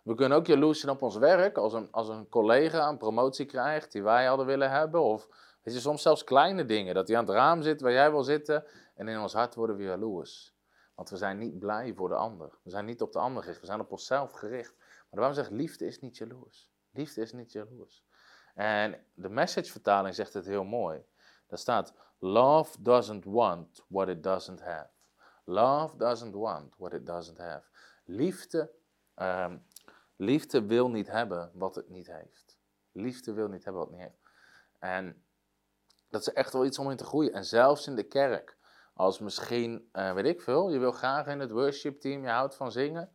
[0.02, 3.46] We kunnen ook jaloers zijn op ons werk, als een, als een collega een promotie
[3.46, 5.28] krijgt die wij hadden willen hebben, of
[5.62, 8.22] weet je, soms zelfs kleine dingen, dat hij aan het raam zit waar jij wil
[8.22, 10.54] zitten, en in ons hart worden we jaloers.
[10.94, 12.58] Want we zijn niet blij voor de ander.
[12.62, 14.74] We zijn niet op de ander gericht, we zijn op onszelf gericht.
[14.78, 16.70] Maar waarom zegt liefde is niet jaloers.
[16.90, 18.04] Liefde is niet jaloers.
[18.54, 21.04] En de message-vertaling zegt het heel mooi.
[21.46, 24.88] Daar staat: Love doesn't want what it doesn't have.
[25.44, 27.66] Love doesn't want what it doesn't have.
[28.04, 28.70] Liefde,
[29.14, 29.58] ehm,
[30.20, 32.58] liefde wil niet hebben wat het niet heeft.
[32.92, 34.22] Liefde wil niet hebben wat het niet heeft.
[34.78, 35.24] En
[36.08, 37.32] dat is echt wel iets om in te groeien.
[37.32, 38.58] En zelfs in de kerk.
[38.94, 42.54] Als misschien, uh, weet ik veel, je wil graag in het worship team, je houdt
[42.54, 43.12] van zingen.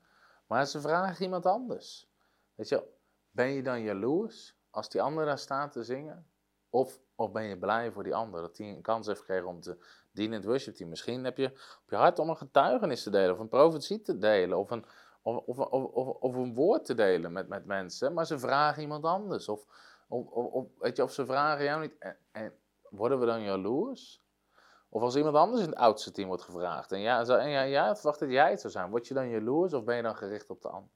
[0.48, 2.10] Maar ze vragen iemand anders.
[2.56, 2.84] Weet je,
[3.32, 6.28] ben je dan jaloers als die ander daar staat te zingen?
[6.70, 9.62] Of, of ben je blij voor die ander dat hij een kans heeft gekregen om
[9.62, 9.78] te
[10.12, 10.90] dienen in het worship team?
[10.90, 11.52] Misschien heb je
[11.84, 14.86] op je hart om een getuigenis te delen, of een profetie te delen, of een,
[15.26, 19.04] of, of, of, of, een woord te delen met, met mensen, maar ze vragen iemand
[19.04, 19.50] anders.
[19.50, 19.66] Of,
[20.08, 21.98] of, weet je, of ze vragen jou niet.
[22.00, 22.54] En, en
[22.90, 24.24] worden we dan jaloers?
[24.90, 27.96] Of als iemand anders in het oudste team wordt gevraagd en ja, en ja, ja,
[27.96, 30.50] verwacht dat jij het zou zijn, word je dan jaloers of ben je dan gericht
[30.50, 30.92] op de ander?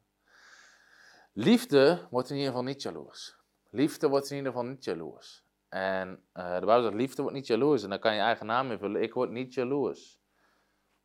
[1.33, 3.37] Liefde wordt in ieder geval niet jaloers.
[3.69, 5.43] Liefde wordt in ieder geval niet jaloers.
[5.69, 7.83] En uh, de Bijbel zegt, liefde wordt niet jaloers.
[7.83, 9.01] En dan kan je eigen naam invullen.
[9.01, 10.19] Ik word niet jaloers.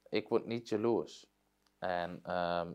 [0.08, 1.26] Ik word niet jaloers.
[1.84, 2.20] En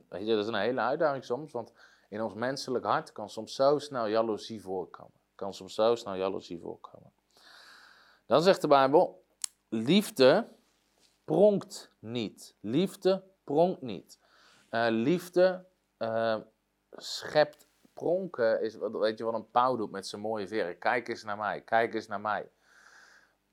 [0.10, 1.52] je, dat is een hele uitdaging soms.
[1.52, 1.74] Want
[2.10, 5.20] in ons menselijk hart kan soms zo snel jaloezie voorkomen.
[5.36, 7.12] Kan soms zo snel jaloezie voorkomen.
[8.26, 9.26] Dan zegt de Bijbel,
[9.70, 10.48] liefde
[11.24, 12.56] pronkt niet.
[12.60, 14.20] Liefde pronkt niet.
[14.72, 15.66] Uh, liefde
[15.98, 16.38] uh,
[16.92, 20.78] schept pronken, is, weet je wat een pauw doet met zijn mooie veren.
[20.78, 22.50] Kijk eens naar mij, kijk eens naar mij.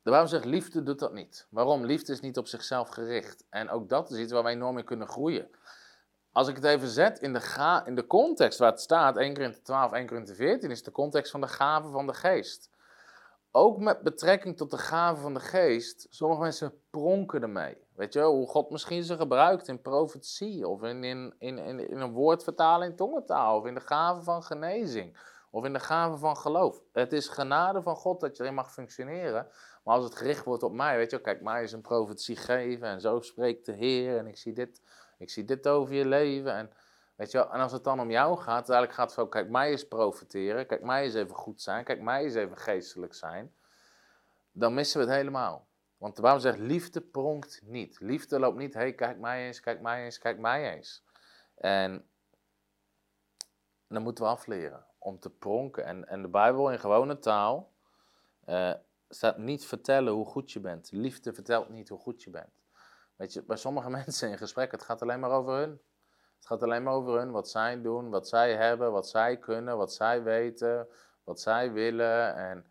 [0.06, 1.46] De Bijbel zegt, liefde doet dat niet.
[1.50, 1.84] Waarom?
[1.84, 3.44] Liefde is niet op zichzelf gericht.
[3.50, 5.50] En ook dat is iets waar wij enorm in kunnen groeien.
[6.32, 9.34] Als ik het even zet in de, ga, in de context waar het staat, 1
[9.34, 12.70] Korinthe 12, 1 Korinthe 14, is de context van de gave van de geest
[13.56, 17.76] ook met betrekking tot de gave van de geest, sommige mensen pronken ermee.
[17.94, 22.12] Weet je, hoe God misschien ze gebruikt in profetie, of in, in, in, in, een
[22.12, 25.16] woordvertaling in tongentaal, of in de gave van genezing,
[25.50, 26.80] of in de gave van geloof.
[26.92, 29.46] Het is genade van God dat je erin mag functioneren.
[29.86, 32.88] Maar als het gericht wordt op mij, weet je, kijk, mij is een profetie geven
[32.88, 34.80] en zo spreekt de Heer en ik zie dit,
[35.18, 36.52] ik zie dit over je leven.
[36.52, 36.72] En
[37.16, 39.70] Weet je en als het dan om jou gaat, eigenlijk gaat het van, kijk, mij
[39.70, 43.54] eens profiteren, kijk, mij eens even goed zijn, kijk, mij eens even geestelijk zijn,
[44.52, 45.66] dan missen we het helemaal.
[45.96, 48.00] Want de Bijbel zegt, liefde pronkt niet.
[48.00, 51.04] Liefde loopt niet, hé, hey, kijk mij eens, kijk mij eens, kijk mij eens.
[51.54, 52.08] En
[53.88, 55.84] dan moeten we afleren om te pronken.
[55.84, 57.72] En, en de Bijbel in gewone taal
[58.46, 58.72] uh,
[59.08, 60.90] staat niet vertellen hoe goed je bent.
[60.92, 62.64] Liefde vertelt niet hoe goed je bent.
[63.16, 65.80] Weet je, bij sommige mensen in gesprek, het gaat alleen maar over hun.
[66.36, 69.76] Het gaat alleen maar over hun, wat zij doen, wat zij hebben, wat zij kunnen,
[69.76, 70.88] wat zij weten,
[71.24, 72.34] wat zij willen.
[72.34, 72.66] En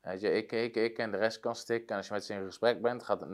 [0.00, 1.88] weet je, ik, ik, ik en de rest kan stikken.
[1.88, 3.30] En als je met ze in gesprek bent, gaat het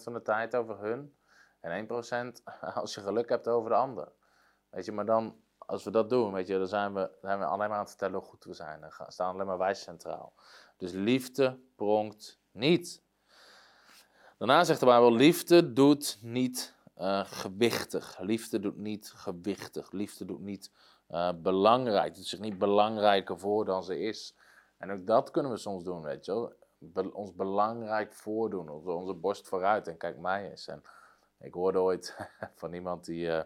[0.00, 1.16] 99% van de tijd over hun.
[1.60, 2.42] En 1%
[2.74, 4.12] als je geluk hebt over de ander.
[4.70, 7.44] Weet je, maar dan, als we dat doen, weet je, dan zijn we, zijn we
[7.44, 8.80] alleen maar aan het vertellen hoe goed we zijn.
[8.80, 10.32] Dan staan alleen maar wij centraal.
[10.76, 13.02] Dus liefde pronkt niet.
[14.38, 18.18] Daarna zegt de Bijbel, liefde doet niet uh, gewichtig.
[18.18, 19.92] Liefde doet niet gewichtig.
[19.92, 20.70] Liefde doet niet
[21.10, 22.08] uh, belangrijk.
[22.08, 24.34] Het is zich niet belangrijker voor dan ze is.
[24.78, 27.12] En ook dat kunnen we soms doen, weet je wel.
[27.12, 28.68] Ons belangrijk voordoen.
[28.68, 30.68] Onze, onze borst vooruit en kijk mij eens.
[30.68, 30.82] En
[31.38, 32.16] ik hoorde ooit
[32.60, 33.40] van iemand die, uh,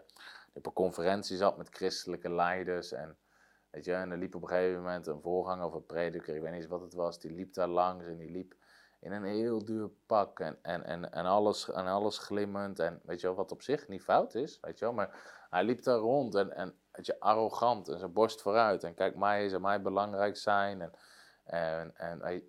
[0.51, 2.91] die op een conferentie zat met christelijke leiders.
[2.91, 3.17] En,
[3.69, 6.41] weet je, en er liep op een gegeven moment een voorganger of een prediker, ik
[6.41, 8.55] weet niet eens wat het was, die liep daar langs en die liep
[9.01, 12.79] in een heel duur pak en, en, en, en, alles, en alles glimmend.
[12.79, 14.93] En weet je wel, wat op zich niet fout is, weet je wel.
[14.93, 18.83] Maar hij liep daar rond en, en weet je, arrogant en zijn borst vooruit.
[18.83, 20.81] En kijk, mij is en mij belangrijk zijn.
[20.81, 20.93] En,
[21.43, 22.43] en, en,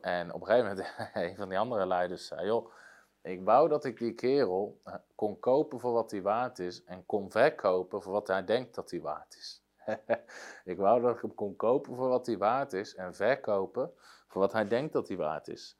[0.00, 0.94] en op een gegeven moment,
[1.30, 2.72] een van die andere leiders zei, joh,
[3.22, 7.06] ik wou dat ik die kerel eh, kon kopen voor wat hij waard is en
[7.06, 9.62] kon verkopen voor wat hij denkt dat hij waard is.
[10.72, 13.92] ik wou dat ik hem kon kopen voor wat hij waard is en verkopen
[14.28, 15.78] voor wat hij denkt dat hij waard is.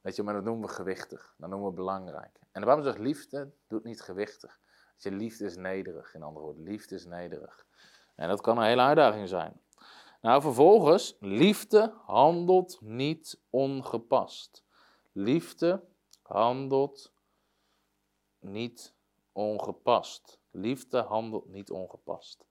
[0.00, 1.34] Weet je, maar dat noemen we gewichtig.
[1.36, 2.38] Dat noemen we belangrijk.
[2.52, 4.60] En waarom zegt liefde doet niet gewichtig.
[4.96, 6.62] je, liefde is nederig, in andere woorden.
[6.62, 7.66] Liefde is nederig.
[8.14, 9.60] En dat kan een hele uitdaging zijn.
[10.20, 14.64] Nou, vervolgens, liefde handelt niet ongepast.
[15.12, 15.84] Liefde
[16.28, 17.12] handelt
[18.38, 18.94] niet
[19.32, 20.38] ongepast.
[20.50, 22.46] Liefde handelt niet ongepast.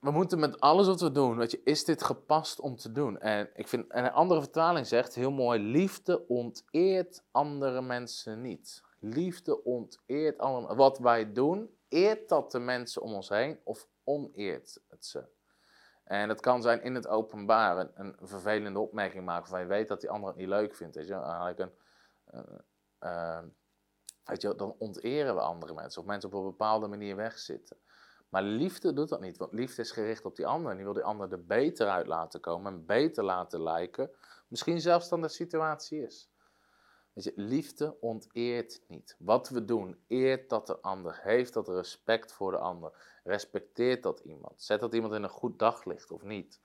[0.00, 3.18] We moeten met alles wat we doen, weet je, is dit gepast om te doen?
[3.18, 8.82] En ik vind, en een andere vertaling zegt heel mooi: liefde onteert andere mensen niet.
[9.00, 14.80] Liefde onteert andere Wat wij doen, eert dat de mensen om ons heen of oneert
[14.88, 15.35] het ze?
[16.06, 20.00] En dat kan zijn in het openbaar een, vervelende opmerking maken waarvan je weet dat
[20.00, 20.96] die ander het niet leuk vindt.
[20.96, 21.70] Weet je?
[24.24, 27.76] Weet je, dan onteren we andere mensen of mensen op een bepaalde manier wegzitten.
[28.28, 30.70] Maar liefde doet dat niet, want liefde is gericht op die ander.
[30.70, 34.10] En die wil die ander er beter uit laten komen en beter laten lijken.
[34.48, 36.30] Misschien zelfs dan de situatie is.
[37.34, 39.16] Liefde onteert niet.
[39.18, 44.20] Wat we doen, eert dat de ander, heeft dat respect voor de ander, respecteert dat
[44.20, 46.60] iemand, zet dat iemand in een goed daglicht of niet.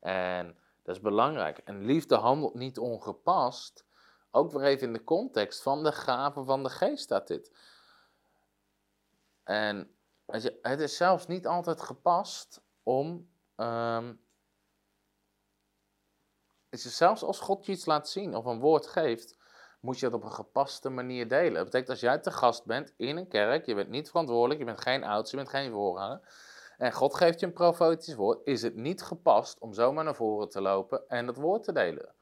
[0.00, 1.58] En dat is belangrijk.
[1.58, 3.84] En liefde handelt niet ongepast.
[4.30, 7.52] Ook weer even in de context van de gaven van de geest staat dit.
[9.42, 9.94] En
[10.62, 13.30] het is zelfs niet altijd gepast om.
[16.68, 19.40] Het is zelfs als God je iets laat zien of een woord geeft,
[19.82, 21.54] moet je dat op een gepaste manier delen.
[21.54, 24.66] Dat betekent als jij te gast bent in een kerk, je bent niet verantwoordelijk, je
[24.66, 26.20] bent geen oudste, je bent geen voorganger.
[26.76, 30.48] En God geeft je een profetisch woord, is het niet gepast om zomaar naar voren
[30.48, 32.14] te lopen en dat woord te delen.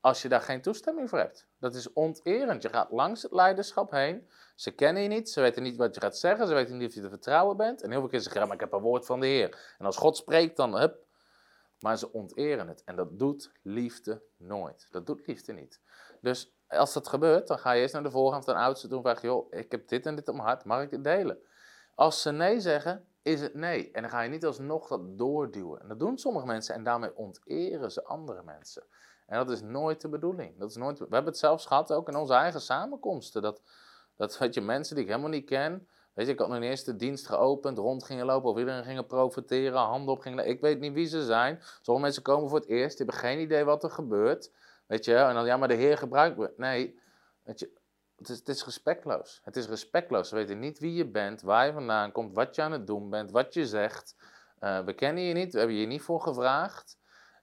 [0.00, 1.46] Als je daar geen toestemming voor hebt.
[1.58, 2.62] Dat is onterend.
[2.62, 4.28] Je gaat langs het leiderschap heen.
[4.54, 6.94] Ze kennen je niet, ze weten niet wat je gaat zeggen, ze weten niet of
[6.94, 7.82] je te vertrouwen bent.
[7.82, 9.74] En heel veel keer zeggen, ja, maar ik heb een woord van de Heer.
[9.78, 11.08] En als God spreekt, dan hup.
[11.80, 12.84] Maar ze onteren het.
[12.84, 14.86] En dat doet liefde nooit.
[14.90, 15.80] Dat doet liefde niet.
[16.20, 18.96] Dus als dat gebeurt, dan ga je eerst naar de voorganger of de oudste toe
[18.96, 21.38] en vraag je, joh, ik heb dit en dit mijn hart, mag ik dit delen?
[21.94, 23.90] Als ze nee zeggen, is het nee.
[23.90, 25.80] En dan ga je niet alsnog dat doorduwen.
[25.80, 28.82] En dat doen sommige mensen en daarmee onteren ze andere mensen.
[29.26, 30.58] En dat is nooit de bedoeling.
[30.58, 33.42] Dat is nooit, we hebben het zelfs gehad ook in onze eigen samenkomsten.
[33.42, 33.62] Dat,
[34.16, 36.96] dat weet je, mensen die ik helemaal niet ken, weet je, ik had eens de
[36.96, 40.92] dienst geopend, rond gingen lopen of iedereen gingen profiteren, handen op gingen Ik weet niet
[40.92, 41.58] wie ze zijn.
[41.80, 44.52] Sommige mensen komen voor het eerst, die hebben geen idee wat er gebeurt.
[44.90, 46.52] Weet je, en dan, ja, maar de Heer gebruikt me.
[46.56, 47.00] Nee,
[47.42, 47.70] weet je,
[48.16, 49.40] het is, het is respectloos.
[49.44, 50.28] Het is respectloos.
[50.28, 53.10] Ze weten niet wie je bent, waar je vandaan komt, wat je aan het doen
[53.10, 54.16] bent, wat je zegt.
[54.60, 56.98] Uh, we kennen je niet, we hebben je niet voor gevraagd.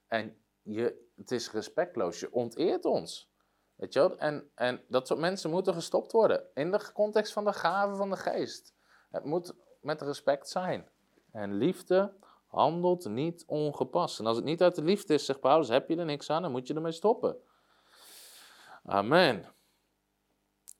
[0.06, 2.20] En je, het is respectloos.
[2.20, 3.30] Je onteert ons.
[3.74, 4.18] Weet je wel?
[4.18, 6.44] En, en dat soort mensen moeten gestopt worden.
[6.54, 8.74] In de context van de gave van de geest.
[9.10, 10.88] Het moet met respect zijn.
[11.32, 12.12] En liefde
[12.48, 14.18] handelt niet ongepast.
[14.18, 16.42] En als het niet uit de liefde is, zegt Paulus, heb je er niks aan,
[16.42, 17.36] dan moet je ermee stoppen.
[18.84, 19.46] Amen.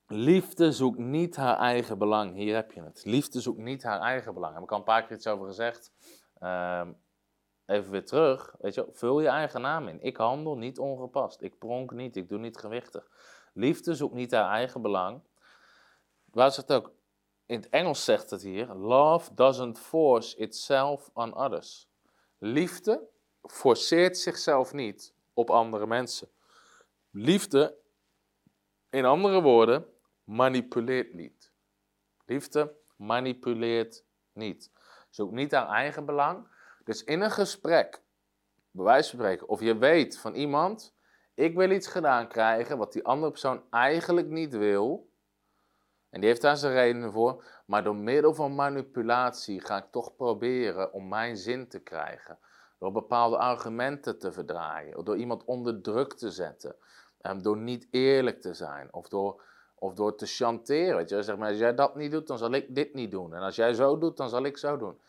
[0.07, 2.35] Liefde zoekt niet haar eigen belang.
[2.35, 3.01] Hier heb je het.
[3.05, 4.53] Liefde zoekt niet haar eigen belang.
[4.53, 5.91] Heb ik al een paar keer iets over gezegd.
[6.39, 6.91] Ehm,
[7.65, 8.55] even weer terug.
[8.59, 10.01] Weet je, vul je eigen naam in.
[10.01, 11.41] Ik handel niet ongepast.
[11.41, 12.15] Ik pronk niet.
[12.15, 13.09] Ik doe niet gewichtig.
[13.53, 15.21] Liefde zoekt niet haar eigen belang.
[16.25, 16.91] Waar zegt ook?
[17.49, 21.87] In het Engels zegt het hier: Love doesn't force itself on others.
[22.37, 23.07] Liefde
[23.41, 26.29] forceert zichzelf niet op andere mensen.
[27.09, 27.77] Liefde,
[28.89, 29.85] in andere woorden,
[30.23, 31.51] manipuleert niet.
[32.25, 34.71] Liefde manipuleert niet.
[35.09, 36.47] Zoekt niet haar eigen belang.
[36.83, 38.01] Dus in een gesprek,
[38.71, 40.95] bij wijze van spreken, of je weet van iemand,
[41.33, 45.08] ik wil iets gedaan krijgen wat die andere persoon eigenlijk niet wil,
[46.09, 47.43] en die heeft daar zijn redenen voor.
[47.65, 52.37] Maar door middel van manipulatie ga ik toch proberen om mijn zin te krijgen.
[52.77, 55.05] Door bepaalde argumenten te verdraaien.
[55.05, 56.75] Door iemand onder druk te zetten.
[57.21, 58.93] Um, door niet eerlijk te zijn.
[58.93, 59.41] Of door,
[59.75, 60.95] of door te chanteren.
[60.95, 63.33] Weet je, zeg maar, als jij dat niet doet, dan zal ik dit niet doen.
[63.33, 64.99] En als jij zo doet, dan zal ik zo doen.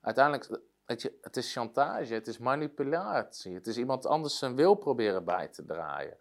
[0.00, 3.54] Uiteindelijk, weet je, het is chantage, het is manipulatie.
[3.54, 6.16] Het is iemand anders zijn wil proberen bij te draaien.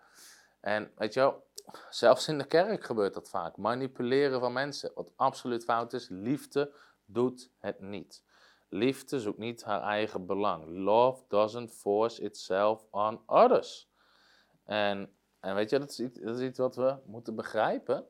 [0.60, 1.44] En weet je wel,
[1.90, 3.58] zelfs in de kerk gebeurt dat vaak.
[3.58, 4.92] Manipuleren van mensen.
[4.96, 6.10] Wat absoluut fout is.
[6.10, 6.74] Liefde
[7.06, 8.24] doet het niet.
[8.70, 10.66] Liefde zoekt niet haar eigen belang.
[10.68, 13.90] Love doesn't force itself on others.
[14.64, 18.08] En, en weet je, dat is, iets, dat is iets wat we moeten begrijpen.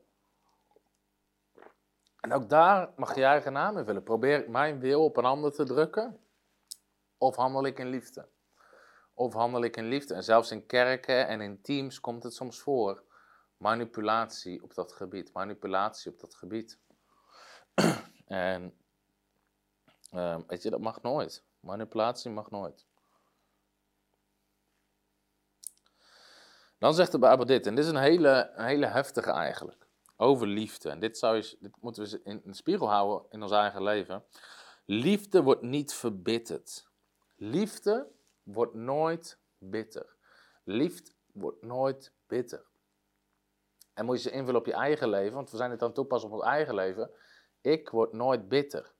[2.20, 4.02] En ook daar mag je eigen naam in vullen.
[4.02, 6.20] Probeer ik mijn wil op een ander te drukken?
[7.18, 8.28] Of handel ik in liefde?
[9.14, 10.14] Of handel ik in liefde?
[10.14, 13.02] En zelfs in kerken en in teams komt het soms voor.
[13.60, 15.32] Manipulatie op dat gebied.
[15.32, 16.78] Manipulatie op dat gebied.
[18.26, 18.74] en
[20.14, 21.44] uh, weet je, dat mag nooit.
[21.60, 22.86] Manipulatie mag nooit.
[26.78, 30.46] Dan zegt de Bijbel dit, en dit is een hele, een hele heftige eigenlijk, over
[30.46, 30.90] liefde.
[30.90, 34.24] En dit, zou je, dit moeten we in de spiegel houden in ons eigen leven.
[34.84, 36.88] Liefde wordt niet verbitterd.
[37.36, 38.10] Liefde
[38.42, 40.16] wordt nooit bitter.
[40.64, 42.69] Liefde wordt nooit bitter.
[44.00, 45.96] En moet je ze invullen op je eigen leven, want we zijn het aan het
[45.96, 47.10] toepassen op ons eigen leven.
[47.60, 48.92] Ik word nooit bitter.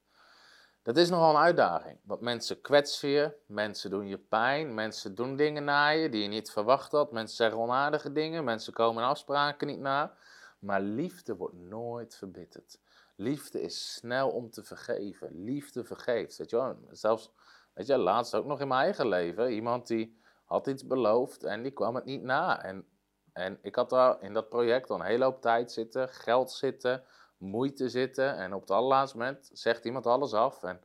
[0.83, 5.37] Dat is nogal een uitdaging, want mensen kwetsen je, mensen doen je pijn, mensen doen
[5.37, 9.67] dingen naar je die je niet verwacht had, mensen zeggen onaardige dingen, mensen komen afspraken
[9.67, 10.15] niet na.
[10.59, 12.79] Maar liefde wordt nooit verbitterd.
[13.17, 15.45] Liefde is snel om te vergeven.
[15.45, 16.37] Liefde vergeeft.
[16.37, 16.75] Weet je?
[16.91, 17.33] Zelfs,
[17.75, 21.63] weet je, laatst ook nog in mijn eigen leven, iemand die had iets beloofd en
[21.63, 22.63] die kwam het niet na.
[22.63, 22.87] En,
[23.33, 27.05] en ik had daar in dat project al een hele hoop tijd zitten, geld zitten,
[27.37, 28.37] moeite zitten.
[28.37, 30.63] En op het allerlaatste moment zegt iemand alles af.
[30.63, 30.81] En,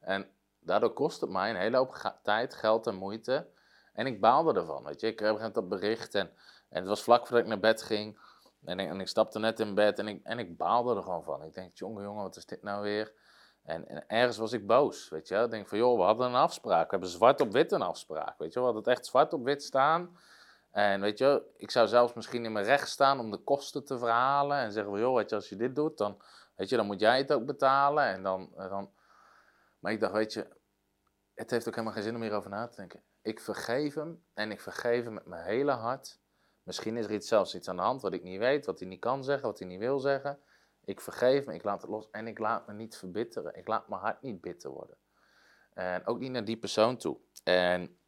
[0.00, 3.48] en daardoor kost het mij een hele hoop tijd, geld en moeite.
[3.92, 5.06] En ik baalde ervan, weet je.
[5.06, 6.30] Ik kreeg dat bericht en,
[6.68, 8.18] en het was vlak voordat ik naar bed ging.
[8.64, 11.24] En ik, en ik stapte net in bed en ik, en ik baalde er gewoon
[11.24, 11.42] van.
[11.42, 13.12] Ik denk, jongen, jongen, wat is dit nou weer?
[13.62, 15.36] En, en, ergens was ik boos, weet je.
[15.36, 16.84] Ik denk van, joh, we hadden een afspraak.
[16.84, 18.58] We hebben zwart op wit een afspraak, weet je.
[18.58, 20.16] We hadden het echt zwart op wit staan.
[20.72, 23.98] En weet je, ik zou zelfs misschien in mijn recht staan om de kosten te
[23.98, 24.58] verhalen.
[24.58, 26.22] En zeggen, joh, weet je, als je dit doet, dan,
[26.56, 28.04] weet je, dan moet jij het ook betalen.
[28.04, 28.92] En dan, dan...
[29.78, 30.46] Maar ik dacht, weet je,
[31.34, 33.02] het heeft ook helemaal geen zin om hierover na te denken.
[33.22, 36.20] Ik vergeef hem en ik vergeef hem met mijn hele hart.
[36.62, 38.88] Misschien is er iets, zelfs iets aan de hand wat ik niet weet, wat hij
[38.88, 40.38] niet kan zeggen, wat hij niet wil zeggen.
[40.84, 43.56] Ik vergeef me, ik laat het los en ik laat me niet verbitteren.
[43.56, 44.96] Ik laat mijn hart niet bitter worden.
[45.74, 47.18] En ook niet naar die persoon toe.
[47.44, 47.98] En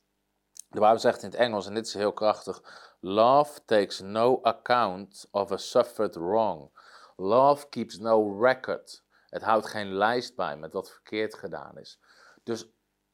[0.75, 2.63] de Bijbel zegt in het Engels, en dit is heel krachtig:
[3.01, 6.71] Love takes no account of a suffered wrong.
[7.17, 9.05] Love keeps no record.
[9.29, 12.01] Het houdt geen lijst bij met wat verkeerd gedaan is.
[12.43, 12.69] Dus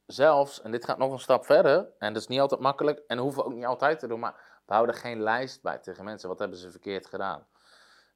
[0.05, 3.17] zelfs, en dit gaat nog een stap verder, en dat is niet altijd makkelijk, en
[3.17, 6.29] hoeven we ook niet altijd te doen, maar we houden geen lijst bij tegen mensen.
[6.29, 7.47] Wat hebben ze verkeerd gedaan?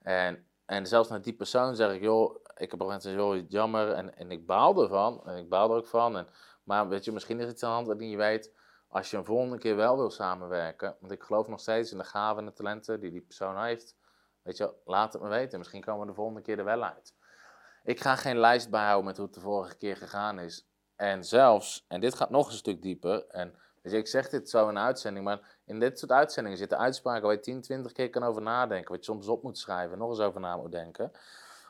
[0.01, 4.17] En, en zelfs naar die persoon zeg ik, joh, ik heb mensen joh, jammer, en,
[4.17, 6.17] en ik baal ervan, en ik baal er ook van.
[6.17, 6.27] En,
[6.63, 8.53] maar weet je, misschien is het aan de hand dat je weet
[8.87, 12.03] als je een volgende keer wel wil samenwerken, want ik geloof nog steeds in de
[12.03, 13.95] gaven en de talenten die die persoon heeft,
[14.41, 15.59] weet je, laat het me weten.
[15.59, 17.13] Misschien komen we de volgende keer er wel uit.
[17.83, 20.67] Ik ga geen lijst bijhouden met hoe het de vorige keer gegaan is.
[20.95, 24.63] En zelfs, en dit gaat nog een stuk dieper, en je, ik zeg dit zo
[24.63, 28.09] in een uitzending, maar in dit soort uitzendingen zitten uitspraken waar je 10, 20 keer
[28.09, 31.11] kan over nadenken, wat je soms op moet schrijven, nog eens over na moet denken.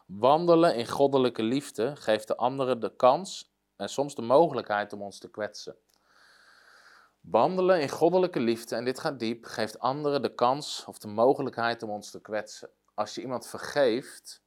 [0.06, 5.20] Wandelen in goddelijke liefde geeft de anderen de kans en soms de mogelijkheid om ons
[5.20, 5.76] te kwetsen.
[7.30, 11.84] Wandelen in goddelijke liefde, en dit gaat diep, geeft anderen de kans of de mogelijkheid
[11.84, 12.70] om ons te kwetsen.
[12.94, 14.44] Als je iemand vergeeft,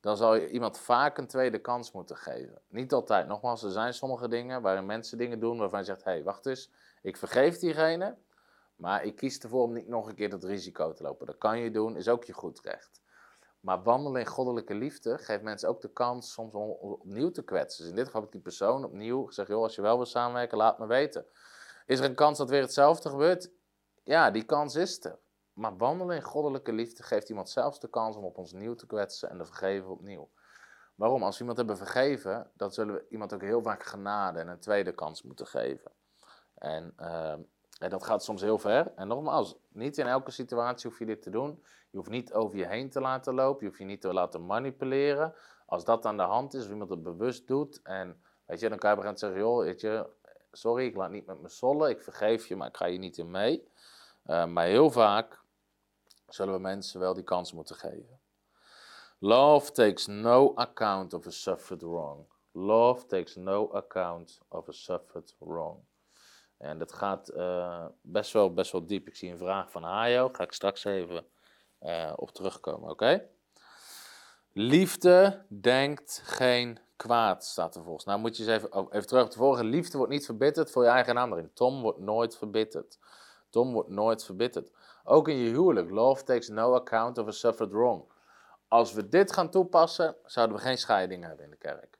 [0.00, 2.60] dan zal je iemand vaak een tweede kans moeten geven.
[2.68, 3.26] Niet altijd.
[3.26, 6.46] Nogmaals, er zijn sommige dingen waarin mensen dingen doen waarvan je zegt: hé, hey, wacht
[6.46, 6.70] eens,
[7.02, 8.16] ik vergeef diegene,
[8.76, 11.26] maar ik kies ervoor om niet nog een keer dat risico te lopen.
[11.26, 13.00] Dat kan je doen, is ook je goed recht.
[13.60, 17.80] Maar wandelen in goddelijke liefde geeft mensen ook de kans soms om opnieuw te kwetsen.
[17.82, 20.06] Dus in dit geval heb ik die persoon opnieuw gezegd: joh, als je wel wil
[20.06, 21.26] samenwerken, laat me weten.
[21.86, 23.50] Is er een kans dat weer hetzelfde gebeurt?
[24.02, 25.18] Ja, die kans is er.
[25.52, 28.86] Maar wandelen in goddelijke liefde geeft iemand zelfs de kans om op ons nieuw te
[28.86, 30.30] kwetsen en te vergeven opnieuw.
[30.94, 31.22] Waarom?
[31.22, 34.60] Als we iemand hebben vergeven, dan zullen we iemand ook heel vaak genade en een
[34.60, 35.92] tweede kans moeten geven.
[36.54, 37.30] En, uh,
[37.78, 38.92] en dat gaat soms heel ver.
[38.94, 41.64] En nogmaals, niet in elke situatie hoef je dit te doen.
[41.90, 44.46] Je hoeft niet over je heen te laten lopen, je hoeft je niet te laten
[44.46, 45.34] manipuleren.
[45.66, 48.78] Als dat aan de hand is, of iemand het bewust doet, en weet je, dan
[48.78, 50.08] kan je op zeggen, joh, weet je,
[50.56, 53.18] sorry, ik laat niet met me sollen, ik vergeef je, maar ik ga je niet
[53.18, 53.68] in mee.
[54.26, 55.40] Uh, maar heel vaak
[56.28, 58.20] zullen we mensen wel die kans moeten geven.
[59.18, 62.26] Love takes no account of a suffered wrong.
[62.52, 65.78] Love takes no account of a suffered wrong.
[66.56, 69.06] En dat gaat uh, best, wel, best wel diep.
[69.06, 70.28] Ik zie een vraag van Hayo.
[70.32, 71.26] Ga ik straks even
[71.80, 73.28] uh, op terugkomen, oké?
[74.52, 78.04] Liefde denkt geen kwaad, staat er volgens.
[78.04, 79.64] Nou moet je eens even, oh, even terug op de vorige.
[79.64, 82.98] Liefde wordt niet verbitterd voor je eigen naam Tom wordt nooit verbitterd.
[83.50, 84.72] Tom wordt nooit verbitterd.
[85.04, 85.90] Ook in je huwelijk.
[85.90, 88.12] Love takes no account of a suffered wrong.
[88.68, 91.98] Als we dit gaan toepassen, zouden we geen scheiding hebben in de kerk.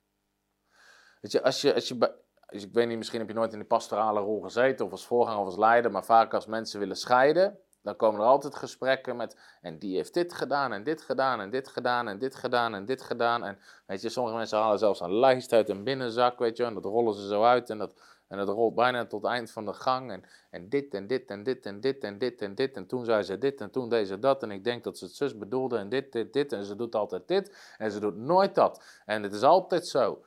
[1.20, 2.14] Weet je, als je, als je,
[2.46, 5.06] als ik weet niet, misschien heb je nooit in die pastorale rol gezeten, of als
[5.06, 9.16] voorganger of als leider, maar vaak als mensen willen scheiden, dan komen er altijd gesprekken
[9.16, 12.74] met, en die heeft dit gedaan, en dit gedaan, en dit gedaan, en dit gedaan,
[12.74, 13.44] en dit gedaan.
[13.44, 16.74] En weet je, sommige mensen halen zelfs een lijst uit een binnenzak, weet je, en
[16.74, 17.94] dat rollen ze zo uit, en dat,
[18.28, 20.10] en dat rolt bijna tot het eind van de gang.
[20.10, 23.04] En, en dit, en dit, en dit, en dit, en dit, en dit, en toen
[23.04, 25.38] zei ze dit, en toen deed ze dat, en ik denk dat ze het zus
[25.38, 29.02] bedoelde, en dit, dit, dit, en ze doet altijd dit, en ze doet nooit dat.
[29.04, 30.24] En het is altijd zo.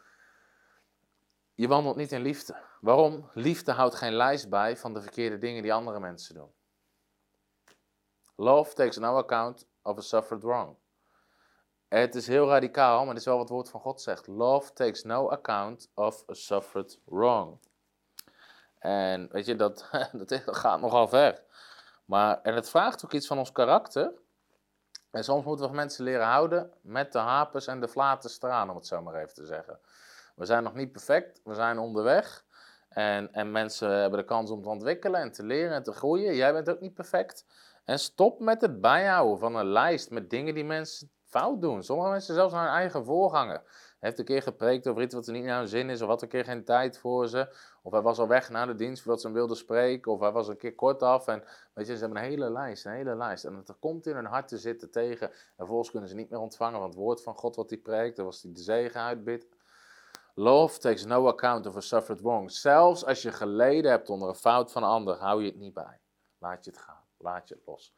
[1.55, 2.55] Je wandelt niet in liefde.
[2.82, 3.30] Waarom?
[3.34, 6.51] Liefde houdt geen lijst bij van de verkeerde dingen die andere mensen doen.
[8.39, 10.75] Love takes no account of a suffered wrong.
[11.87, 14.27] Het is heel radicaal, maar het is wel wat het woord van God zegt.
[14.27, 17.59] Love takes no account of a suffered wrong.
[18.77, 19.89] En weet je, dat,
[20.25, 21.41] dat gaat nogal ver.
[22.05, 24.11] Maar, en het vraagt ook iets van ons karakter.
[25.11, 28.75] En soms moeten we mensen leren houden met de hapers en de flate straan, om
[28.75, 29.79] het zo maar even te zeggen.
[30.35, 32.45] We zijn nog niet perfect, we zijn onderweg.
[32.89, 36.35] En, en mensen hebben de kans om te ontwikkelen en te leren en te groeien.
[36.35, 37.45] Jij bent ook niet perfect.
[37.89, 41.83] En stop met het bijhouden van een lijst met dingen die mensen fout doen.
[41.83, 43.61] Sommige mensen zelfs naar hun eigen voorganger.
[43.63, 46.07] Hij heeft een keer gepreekt over iets wat er niet naar hun zin is, of
[46.07, 47.55] had een keer geen tijd voor ze.
[47.81, 50.31] Of hij was al weg naar de dienst voordat ze hem wilden spreken, of hij
[50.31, 51.27] was een keer kort af.
[51.27, 53.45] En weet je, ze hebben een hele lijst, een hele lijst.
[53.45, 55.29] En het komt in hun hart te zitten tegen.
[55.29, 58.15] En vervolgens kunnen ze niet meer ontvangen van het woord van God wat hij preekt,
[58.15, 59.47] dan was hij de zegen uitbidt.
[60.33, 62.51] Love takes no account of a suffered wrong.
[62.51, 65.73] Zelfs als je geleden hebt onder een fout van een ander, hou je het niet
[65.73, 65.99] bij.
[66.37, 66.98] Laat je het gaan.
[67.20, 67.93] Laat je het los.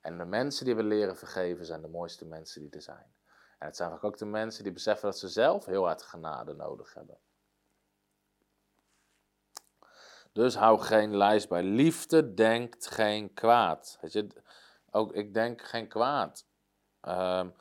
[0.00, 3.14] En de mensen die we leren vergeven zijn de mooiste mensen die er zijn.
[3.58, 6.54] En het zijn vaak ook de mensen die beseffen dat ze zelf heel hard genade
[6.54, 7.18] nodig hebben.
[10.32, 11.62] Dus hou geen lijst bij.
[11.62, 13.98] Liefde denkt geen kwaad.
[14.00, 14.26] Weet je,
[14.90, 16.46] ook ik denk geen kwaad.
[17.02, 17.54] Um,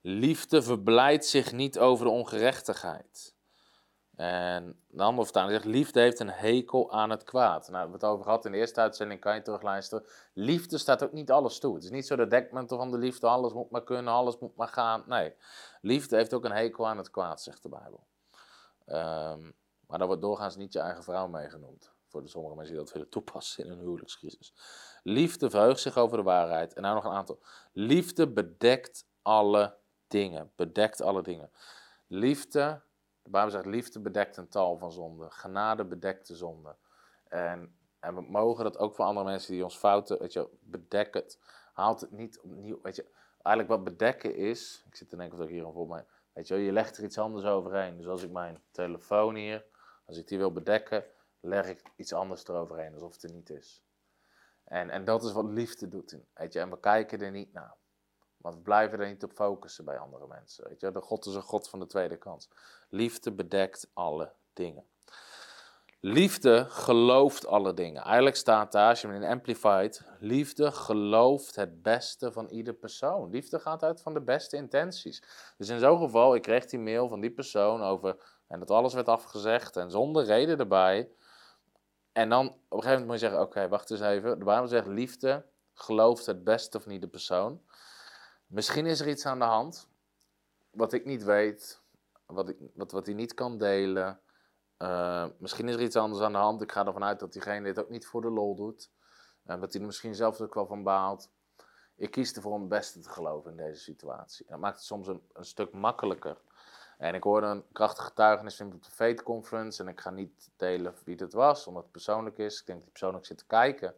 [0.00, 3.34] liefde verblijdt zich niet over de ongerechtigheid.
[4.20, 7.68] En de andere vertaling zegt, liefde heeft een hekel aan het kwaad.
[7.68, 10.06] Nou, we het over gehad in de eerste uitzending, kan je terugluisteren.
[10.32, 11.74] Liefde staat ook niet alles toe.
[11.74, 14.56] Het is niet zo de dekmantel van de liefde, alles moet maar kunnen, alles moet
[14.56, 15.02] maar gaan.
[15.06, 15.34] Nee,
[15.80, 18.06] liefde heeft ook een hekel aan het kwaad, zegt de Bijbel.
[18.86, 19.54] Um,
[19.86, 21.92] maar daar wordt doorgaans niet je eigen vrouw meegenoemd.
[22.06, 24.54] Voor de sommige mensen die dat willen toepassen in een huwelijkscrisis.
[25.02, 26.72] Liefde verheugt zich over de waarheid.
[26.72, 27.42] En nou nog een aantal.
[27.72, 29.76] Liefde bedekt alle
[30.08, 30.52] dingen.
[30.56, 31.50] Bedekt alle dingen.
[32.06, 32.82] Liefde
[33.22, 35.32] de Bijbel zegt, liefde bedekt een tal van zonden.
[35.32, 36.76] Genade bedekt de zonde.
[37.28, 41.14] En, en we mogen dat ook voor andere mensen die ons fouten, weet je, bedek
[41.14, 41.38] het.
[41.72, 43.06] Haalt het niet opnieuw, weet je.
[43.42, 46.48] Eigenlijk wat bedekken is, ik zit te denken of ik hier een voor mij, weet
[46.48, 47.96] je, je legt er iets anders overheen.
[47.96, 49.64] Dus als ik mijn telefoon hier,
[50.06, 51.04] als ik die wil bedekken,
[51.40, 53.82] leg ik iets anders eroverheen, alsof het er niet is.
[54.64, 56.18] En, en dat is wat liefde doet.
[56.34, 57.74] Weet je, en we kijken er niet naar.
[58.40, 60.68] Want we blijven er niet op focussen bij andere mensen.
[60.68, 60.92] Weet je?
[60.92, 62.48] De God is een God van de tweede kans.
[62.88, 64.84] Liefde bedekt alle dingen.
[66.02, 68.02] Liefde gelooft alle dingen.
[68.02, 73.30] Eigenlijk staat daar, als je in Amplified, liefde gelooft het beste van ieder persoon.
[73.30, 75.22] Liefde gaat uit van de beste intenties.
[75.56, 78.16] Dus in zo'n geval, ik kreeg die mail van die persoon over,
[78.46, 81.08] en dat alles werd afgezegd en zonder reden erbij.
[82.12, 84.38] En dan op een gegeven moment moet je zeggen, oké, wacht eens even.
[84.38, 87.60] De Bijbel zegt, liefde gelooft het beste van ieder persoon.
[88.50, 89.88] Misschien is er iets aan de hand
[90.70, 91.80] wat ik niet weet,
[92.26, 94.20] wat, ik, wat, wat hij niet kan delen.
[94.78, 96.62] Uh, misschien is er iets anders aan de hand.
[96.62, 98.90] Ik ga ervan uit dat diegene dit ook niet voor de lol doet.
[99.44, 101.30] En dat hij er misschien zelf ook wel van baalt.
[101.94, 104.46] Ik kies ervoor om het beste te geloven in deze situatie.
[104.48, 106.36] Dat maakt het soms een, een stuk makkelijker.
[106.98, 109.82] En ik hoorde een krachtige getuigenis op de Fate Conference.
[109.82, 112.60] En ik ga niet delen wie het was, omdat het persoonlijk is.
[112.60, 113.94] Ik denk dat hij persoonlijk zit te kijken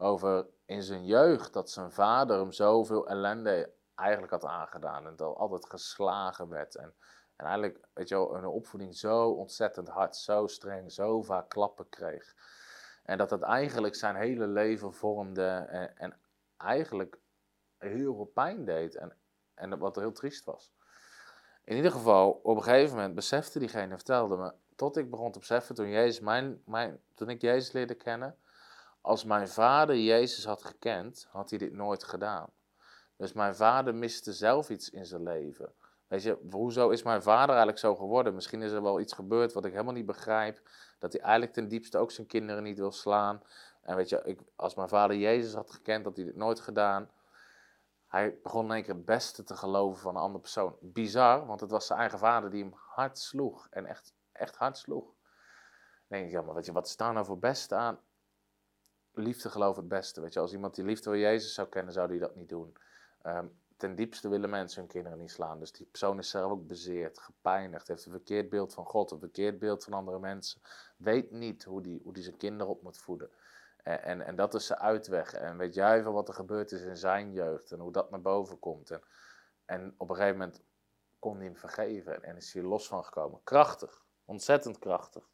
[0.00, 5.06] over in zijn jeugd dat zijn vader hem zoveel ellende eigenlijk had aangedaan.
[5.06, 6.74] En dat altijd geslagen werd.
[6.74, 6.94] En,
[7.36, 11.88] en eigenlijk, weet je wel, een opvoeding zo ontzettend hard, zo streng, zo vaak klappen
[11.88, 12.34] kreeg.
[13.02, 16.18] En dat het eigenlijk zijn hele leven vormde en, en
[16.56, 17.18] eigenlijk
[17.78, 18.94] heel veel pijn deed.
[18.94, 19.16] En,
[19.54, 20.72] en wat heel triest was.
[21.64, 25.38] In ieder geval, op een gegeven moment besefte diegene, vertelde me, tot ik begon te
[25.38, 28.36] beseffen toen, Jezus mijn, mijn, toen ik Jezus leerde kennen,
[29.00, 32.50] als mijn vader Jezus had gekend, had hij dit nooit gedaan.
[33.16, 35.72] Dus mijn vader miste zelf iets in zijn leven.
[36.06, 38.34] Weet je, hoezo is mijn vader eigenlijk zo geworden?
[38.34, 40.60] Misschien is er wel iets gebeurd wat ik helemaal niet begrijp.
[40.98, 43.42] Dat hij eigenlijk ten diepste ook zijn kinderen niet wil slaan.
[43.82, 47.10] En weet je, ik, als mijn vader Jezus had gekend, had hij dit nooit gedaan.
[48.06, 50.76] Hij begon in één keer het beste te geloven van een andere persoon.
[50.80, 53.66] Bizar, want het was zijn eigen vader die hem hard sloeg.
[53.70, 55.04] En echt, echt hard sloeg.
[55.04, 57.98] Dan denk ik, ja, maar weet je, wat is daar nou voor beste aan?
[59.20, 60.20] Liefde geloof het beste.
[60.20, 62.76] Weet je, als iemand die liefde van Jezus zou kennen, zou die dat niet doen.
[63.22, 63.46] Ehm,
[63.76, 65.58] ten diepste willen mensen hun kinderen niet slaan.
[65.58, 69.18] Dus die persoon is zelf ook bezeerd, gepijnigd, heeft een verkeerd beeld van God, een
[69.18, 70.60] verkeerd beeld van andere mensen.
[70.96, 73.30] Weet niet hoe die, hoe die zijn kinderen op moet voeden.
[73.82, 75.32] En, en, en dat is zijn uitweg.
[75.32, 78.20] En weet jij van wat er gebeurd is in zijn jeugd en hoe dat naar
[78.20, 78.90] boven komt.
[78.90, 79.02] En,
[79.64, 80.62] en op een gegeven moment
[81.18, 83.40] kon hij hem vergeven en is hij los van gekomen.
[83.44, 85.28] Krachtig, ontzettend krachtig.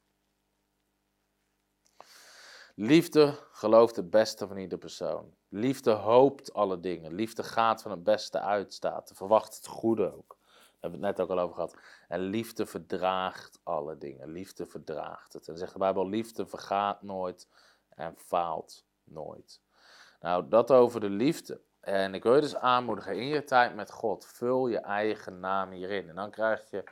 [2.79, 5.35] Liefde gelooft het beste van ieder persoon.
[5.49, 7.15] Liefde hoopt alle dingen.
[7.15, 9.13] Liefde gaat van het beste uit, staat.
[9.15, 10.37] Verwacht het goede ook.
[10.39, 11.77] Daar hebben we het net ook al over gehad.
[12.09, 14.31] En liefde verdraagt alle dingen.
[14.31, 15.49] Liefde verdraagt het.
[15.49, 17.49] En zegt de Bijbel, liefde vergaat nooit
[17.89, 19.61] en faalt nooit.
[20.21, 21.61] Nou, dat over de liefde.
[21.81, 25.71] En ik wil je dus aanmoedigen, in je tijd met God, vul je eigen naam
[25.71, 26.09] hierin.
[26.09, 26.85] En dan krijg je,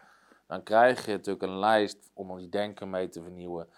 [0.47, 3.69] dan krijg je natuurlijk een lijst om je denken mee te vernieuwen.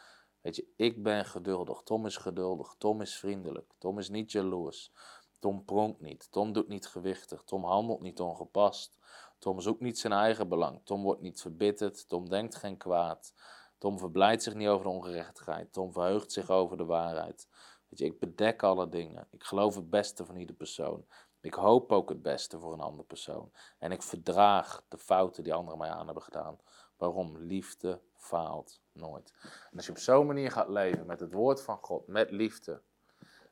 [0.47, 4.93] Weet je, ik ben geduldig, Tom is geduldig, Tom is vriendelijk, Tom is niet jaloers,
[5.39, 8.99] Tom pronkt niet, Tom doet niet gewichtig, Tom handelt niet ongepast,
[9.39, 13.35] Tom zoekt niet zijn eigen belang, Tom wordt niet verbitterd, Tom denkt geen kwaad,
[13.79, 17.49] Tom verblijdt zich niet over de ongerechtigheid, Tom verheugt zich over de waarheid.
[17.89, 21.07] Weet je, ik bedek alle dingen, ik geloof het beste van ieder persoon.
[21.41, 23.53] Ik hoop ook het beste voor een andere persoon.
[23.79, 26.59] En ik verdraag de fouten die anderen mij aan hebben gedaan.
[26.97, 27.39] Waarom?
[27.39, 29.33] Liefde faalt nooit.
[29.71, 32.83] En als je op zo'n manier gaat leven, met het woord van God, met liefde.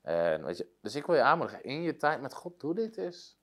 [0.03, 2.97] En weet je, dus ik wil je aanmoedigen, in je tijd met God, doe dit
[2.97, 3.39] eens.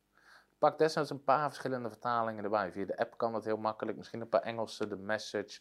[0.62, 2.72] Pak desnoods een paar verschillende vertalingen erbij.
[2.72, 3.98] Via de app kan dat heel makkelijk.
[3.98, 5.60] Misschien een paar Engelse, de message.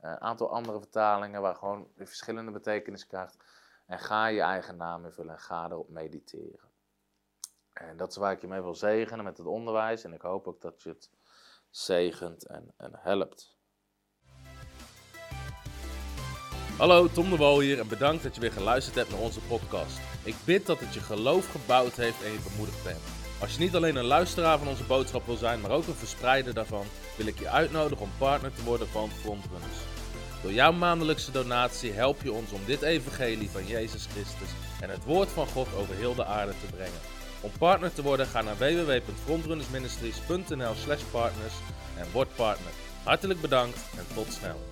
[0.00, 3.36] Een aantal andere vertalingen waar gewoon verschillende betekenis krijgt.
[3.86, 6.70] En ga je eigen naam invullen en ga erop mediteren.
[7.72, 10.04] En dat is waar ik je mee wil zegenen met het onderwijs.
[10.04, 11.10] En ik hoop ook dat je het
[11.70, 13.56] zegent en, en helpt.
[16.82, 20.00] Hallo, Tom de Wol hier en bedankt dat je weer geluisterd hebt naar onze podcast.
[20.22, 23.00] Ik bid dat het je geloof gebouwd heeft en je bemoedigd bent.
[23.40, 26.54] Als je niet alleen een luisteraar van onze boodschap wil zijn, maar ook een verspreider
[26.54, 29.76] daarvan, wil ik je uitnodigen om partner te worden van Frontrunners.
[30.42, 34.48] Door jouw maandelijkse donatie help je ons om dit evangelie van Jezus Christus
[34.80, 37.00] en het woord van God over heel de aarde te brengen.
[37.40, 41.54] Om partner te worden, ga naar www.frontrunnersministries.nl slash partners
[41.96, 42.72] en word partner.
[43.02, 44.71] Hartelijk bedankt en tot snel.